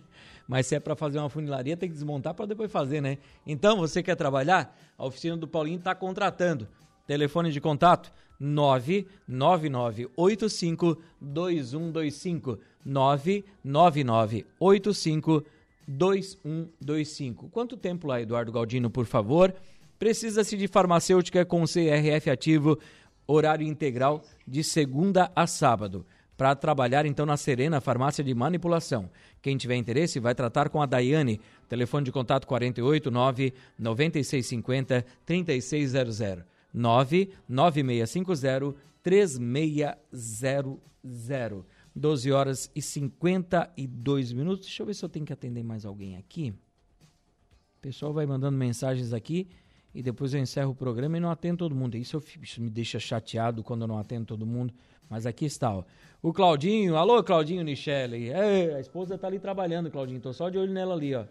Mas 0.47 0.67
se 0.67 0.75
é 0.75 0.79
para 0.79 0.95
fazer 0.95 1.17
uma 1.17 1.29
funilaria, 1.29 1.75
tem 1.75 1.89
que 1.89 1.95
desmontar 1.95 2.35
para 2.35 2.45
depois 2.45 2.71
fazer, 2.71 3.01
né? 3.01 3.17
Então, 3.47 3.77
você 3.77 4.03
quer 4.03 4.15
trabalhar? 4.15 4.77
A 4.95 5.05
oficina 5.07 5.35
do 5.35 5.47
Paulinho 5.47 5.79
está 5.79 5.95
contratando. 5.95 6.67
Telefone 7.09 7.51
de 7.51 7.59
contato 7.59 8.13
99985 8.39 11.01
2125 11.19 12.59
99985 12.85 15.43
2125. 15.87 17.49
Quanto 17.49 17.75
tempo 17.75 18.05
lá, 18.05 18.21
Eduardo 18.21 18.51
Galdino, 18.51 18.91
por 18.91 19.07
favor? 19.07 19.51
Precisa-se 19.97 20.55
de 20.55 20.67
farmacêutica 20.67 21.43
com 21.43 21.63
CRF 21.63 22.29
ativo, 22.29 22.77
horário 23.25 23.65
integral 23.65 24.21
de 24.47 24.63
segunda 24.63 25.31
a 25.35 25.47
sábado. 25.47 26.05
Para 26.37 26.55
trabalhar 26.55 27.07
então 27.07 27.25
na 27.25 27.37
Serena 27.37 27.81
Farmácia 27.81 28.23
de 28.23 28.35
Manipulação. 28.35 29.09
Quem 29.41 29.57
tiver 29.57 29.77
interesse 29.77 30.19
vai 30.19 30.35
tratar 30.35 30.69
com 30.69 30.79
a 30.79 30.85
Daiane. 30.85 31.41
Telefone 31.67 32.05
de 32.05 32.11
contato 32.11 32.45
489 32.45 33.51
9650 33.79 35.03
3600. 35.25 36.58
99650 36.73 38.75
3600. 39.01 41.63
12 41.95 42.31
horas 42.31 42.71
e 42.75 42.81
52 42.81 44.31
minutos. 44.31 44.65
Deixa 44.65 44.83
eu 44.83 44.87
ver 44.87 44.93
se 44.93 45.03
eu 45.03 45.09
tenho 45.09 45.25
que 45.25 45.33
atender 45.33 45.63
mais 45.63 45.85
alguém 45.85 46.17
aqui. 46.17 46.51
O 46.51 47.81
pessoal 47.81 48.13
vai 48.13 48.25
mandando 48.25 48.57
mensagens 48.57 49.13
aqui 49.13 49.47
e 49.93 50.03
depois 50.03 50.33
eu 50.33 50.39
encerro 50.39 50.71
o 50.71 50.75
programa 50.75 51.17
e 51.17 51.19
não 51.19 51.31
atendo 51.31 51.57
todo 51.57 51.75
mundo. 51.75 51.97
Isso, 51.97 52.17
eu, 52.17 52.23
isso 52.41 52.61
me 52.61 52.69
deixa 52.69 52.99
chateado 52.99 53.63
quando 53.63 53.81
eu 53.81 53.87
não 53.87 53.97
atendo 53.97 54.25
todo 54.25 54.45
mundo. 54.45 54.73
Mas 55.09 55.25
aqui 55.25 55.45
está, 55.45 55.73
ó. 55.73 55.83
O 56.21 56.31
Claudinho, 56.31 56.95
alô 56.95 57.23
Claudinho 57.23 57.63
Nichelle. 57.63 58.31
a 58.33 58.79
esposa 58.79 59.17
tá 59.17 59.27
ali 59.27 59.39
trabalhando, 59.39 59.89
Claudinho. 59.89 60.19
Tô 60.19 60.31
só 60.31 60.49
de 60.49 60.57
olho 60.57 60.71
nela 60.71 60.93
ali, 60.93 61.15
ó. 61.15 61.25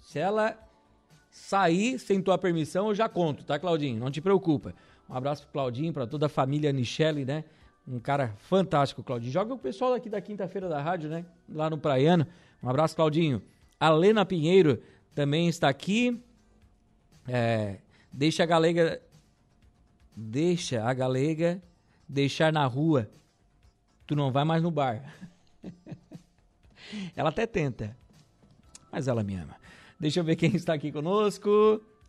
Se 0.00 0.18
ela 0.18 0.56
sair 1.36 1.98
sem 1.98 2.20
tua 2.22 2.38
permissão, 2.38 2.88
eu 2.88 2.94
já 2.94 3.08
conto, 3.08 3.44
tá, 3.44 3.58
Claudinho? 3.58 4.00
Não 4.00 4.10
te 4.10 4.22
preocupa. 4.22 4.74
Um 5.08 5.14
abraço 5.14 5.42
pro 5.42 5.52
Claudinho, 5.52 5.92
para 5.92 6.06
toda 6.06 6.26
a 6.26 6.28
família 6.30 6.72
Nichelle, 6.72 7.26
né? 7.26 7.44
Um 7.86 8.00
cara 8.00 8.34
fantástico, 8.38 9.02
Claudinho. 9.02 9.30
Joga 9.30 9.52
o 9.52 9.58
pessoal 9.58 9.92
aqui 9.92 10.08
da 10.08 10.20
quinta-feira 10.20 10.66
da 10.66 10.80
rádio, 10.80 11.10
né? 11.10 11.26
Lá 11.48 11.68
no 11.68 11.76
Praiano. 11.78 12.26
Um 12.62 12.68
abraço, 12.68 12.96
Claudinho. 12.96 13.42
A 13.78 13.90
Lena 13.90 14.24
Pinheiro 14.24 14.82
também 15.14 15.46
está 15.46 15.68
aqui. 15.68 16.20
É, 17.28 17.76
deixa 18.10 18.42
a 18.42 18.46
galega. 18.46 19.00
Deixa 20.16 20.82
a 20.82 20.94
galega 20.94 21.62
deixar 22.08 22.50
na 22.50 22.64
rua. 22.64 23.08
Tu 24.06 24.16
não 24.16 24.32
vai 24.32 24.44
mais 24.44 24.62
no 24.62 24.70
bar. 24.70 25.14
ela 27.14 27.28
até 27.28 27.46
tenta. 27.46 27.94
Mas 28.90 29.06
ela 29.06 29.22
me 29.22 29.34
ama. 29.34 29.65
Deixa 29.98 30.20
eu 30.20 30.24
ver 30.24 30.36
quem 30.36 30.54
está 30.54 30.74
aqui 30.74 30.92
conosco. 30.92 31.48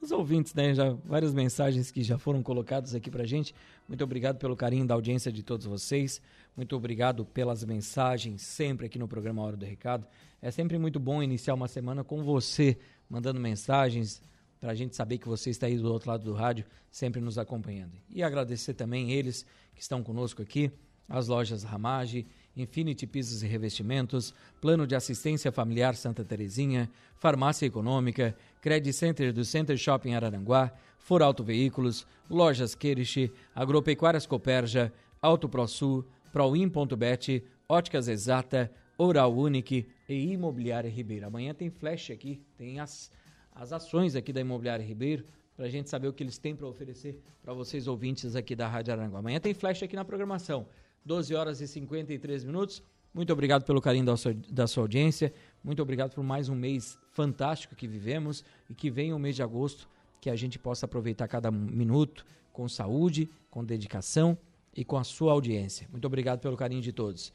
Os 0.02 0.12
ouvintes, 0.12 0.54
né? 0.54 0.74
Já, 0.74 0.92
várias 1.06 1.34
mensagens 1.34 1.90
que 1.90 2.04
já 2.04 2.18
foram 2.18 2.44
colocadas 2.44 2.94
aqui 2.94 3.10
pra 3.10 3.26
gente. 3.26 3.56
Muito 3.88 4.04
obrigado 4.04 4.38
pelo 4.38 4.56
carinho 4.56 4.86
da 4.86 4.94
audiência 4.94 5.32
de 5.32 5.42
todos 5.42 5.66
vocês. 5.66 6.22
Muito 6.56 6.76
obrigado 6.76 7.26
pelas 7.26 7.64
mensagens 7.64 8.42
sempre 8.42 8.86
aqui 8.86 9.00
no 9.00 9.08
programa 9.08 9.42
Hora 9.42 9.56
do 9.56 9.66
Recado. 9.66 10.06
É 10.42 10.52
sempre 10.52 10.78
muito 10.78 11.00
bom 11.00 11.24
iniciar 11.24 11.54
uma 11.54 11.68
semana 11.68 12.04
com 12.04 12.22
você, 12.24 12.78
mandando 13.10 13.40
mensagens 13.40 14.22
para 14.60 14.72
a 14.72 14.76
gente 14.76 14.96
saber 14.96 15.18
que 15.18 15.28
você 15.28 15.50
está 15.50 15.68
aí 15.68 15.78
do 15.78 15.92
outro 15.92 16.10
lado 16.10 16.24
do 16.24 16.34
rádio, 16.34 16.66
sempre 16.92 17.22
nos 17.22 17.38
acompanhando. 17.38 17.94
E 18.10 18.22
agradecer 18.22 18.74
também 18.74 19.12
eles 19.12 19.46
que 19.74 19.82
estão 19.82 20.04
conosco 20.04 20.42
aqui, 20.42 20.72
as 21.08 21.28
lojas 21.28 21.64
Ramage, 21.64 22.28
Infinity 22.62 23.06
Pisos 23.06 23.44
e 23.44 23.48
Revestimentos, 23.48 24.34
Plano 24.60 24.88
de 24.88 24.96
Assistência 24.96 25.52
Familiar 25.52 25.96
Santa 25.96 26.24
Terezinha, 26.24 26.90
Farmácia 27.16 27.66
Econômica, 27.66 28.36
Credit 28.62 28.94
Center 28.94 29.32
do 29.32 29.46
Center 29.46 29.78
Shopping 29.78 30.14
Araranguá, 30.14 30.72
For 30.98 31.22
Auto 31.22 31.44
Veículos, 31.44 32.06
Lojas 32.30 32.76
Queriche, 32.76 33.32
Agropecuárias 33.56 34.26
Coperja, 34.26 34.92
Auto 35.22 35.48
ProSul, 35.48 36.06
Proin.bet, 36.32 37.44
Óticas 37.70 38.08
Exata, 38.08 38.72
Oral 38.98 39.34
Unique 39.36 39.88
e 40.10 40.32
Imobiliária 40.34 40.90
Ribeiro. 40.90 41.28
Amanhã 41.28 41.54
tem 41.54 41.70
flash 41.70 42.12
aqui, 42.12 42.42
tem 42.58 42.80
as, 42.80 43.12
as 43.54 43.72
ações 43.72 44.16
aqui 44.16 44.34
da 44.34 44.42
Imobiliária 44.42 44.86
Ribeiro, 44.86 45.24
para 45.56 45.66
a 45.66 45.70
gente 45.70 45.90
saber 45.90 46.08
o 46.08 46.14
que 46.14 46.24
eles 46.24 46.38
têm 46.38 46.56
para 46.56 46.68
oferecer 46.68 47.20
para 47.42 47.54
vocês 47.54 47.88
ouvintes 47.88 48.36
aqui 48.36 48.56
da 48.56 48.68
Rádio 48.68 48.94
Aranguá. 48.94 49.20
Amanhã 49.20 49.40
tem 49.40 49.54
flash 49.54 49.82
aqui 49.82 49.96
na 49.96 50.06
programação. 50.06 50.68
12 51.06 51.34
horas 51.36 51.62
e 51.62 51.68
53 51.68 52.44
minutos. 52.44 52.84
Muito 53.14 53.34
obrigado 53.34 53.64
pelo 53.64 53.82
carinho 53.82 54.06
da 54.06 54.16
sua, 54.16 54.34
da 54.50 54.68
sua 54.68 54.84
audiência. 54.84 55.34
Muito 55.64 55.82
obrigado 55.82 56.14
por 56.14 56.24
mais 56.24 56.50
um 56.50 56.56
mês 56.56 57.00
fantástico 57.12 57.76
que 57.76 57.88
vivemos 57.88 58.44
e 58.70 58.76
que 58.76 58.92
venha 58.92 59.16
o 59.16 59.20
mês 59.20 59.36
de 59.36 59.42
agosto, 59.42 59.90
que 60.22 60.30
a 60.30 60.36
gente 60.36 60.60
possa 60.60 60.86
aproveitar 60.86 61.28
cada 61.28 61.50
minuto 61.50 62.26
com 62.54 62.68
saúde, 62.68 63.30
com 63.50 63.64
dedicação 63.64 64.38
e 64.76 64.86
com 64.86 64.98
a 64.98 65.04
sua 65.04 65.32
audiência. 65.32 65.88
Muito 65.92 66.06
obrigado 66.06 66.40
pelo 66.40 66.56
carinho 66.56 66.82
de 66.82 66.92
todos. 66.92 67.34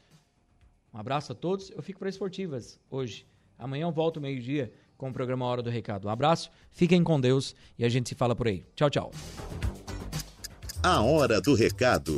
Um 0.93 0.97
abraço 0.97 1.31
a 1.31 1.35
todos. 1.35 1.69
Eu 1.71 1.81
fico 1.81 1.99
para 1.99 2.09
esportivas 2.09 2.79
hoje. 2.89 3.25
Amanhã 3.57 3.83
eu 3.83 3.91
volto 3.91 4.21
meio-dia 4.21 4.71
com 4.97 5.09
o 5.09 5.13
programa 5.13 5.45
Hora 5.45 5.61
do 5.61 5.69
Recado. 5.69 6.07
Um 6.07 6.11
abraço, 6.11 6.49
fiquem 6.71 7.03
com 7.03 7.19
Deus 7.19 7.55
e 7.77 7.83
a 7.83 7.89
gente 7.89 8.09
se 8.09 8.15
fala 8.15 8.35
por 8.35 8.47
aí. 8.47 8.65
Tchau, 8.75 8.89
tchau. 8.89 9.11
A 10.81 11.01
Hora 11.01 11.41
do 11.41 11.55
Recado 11.55 12.17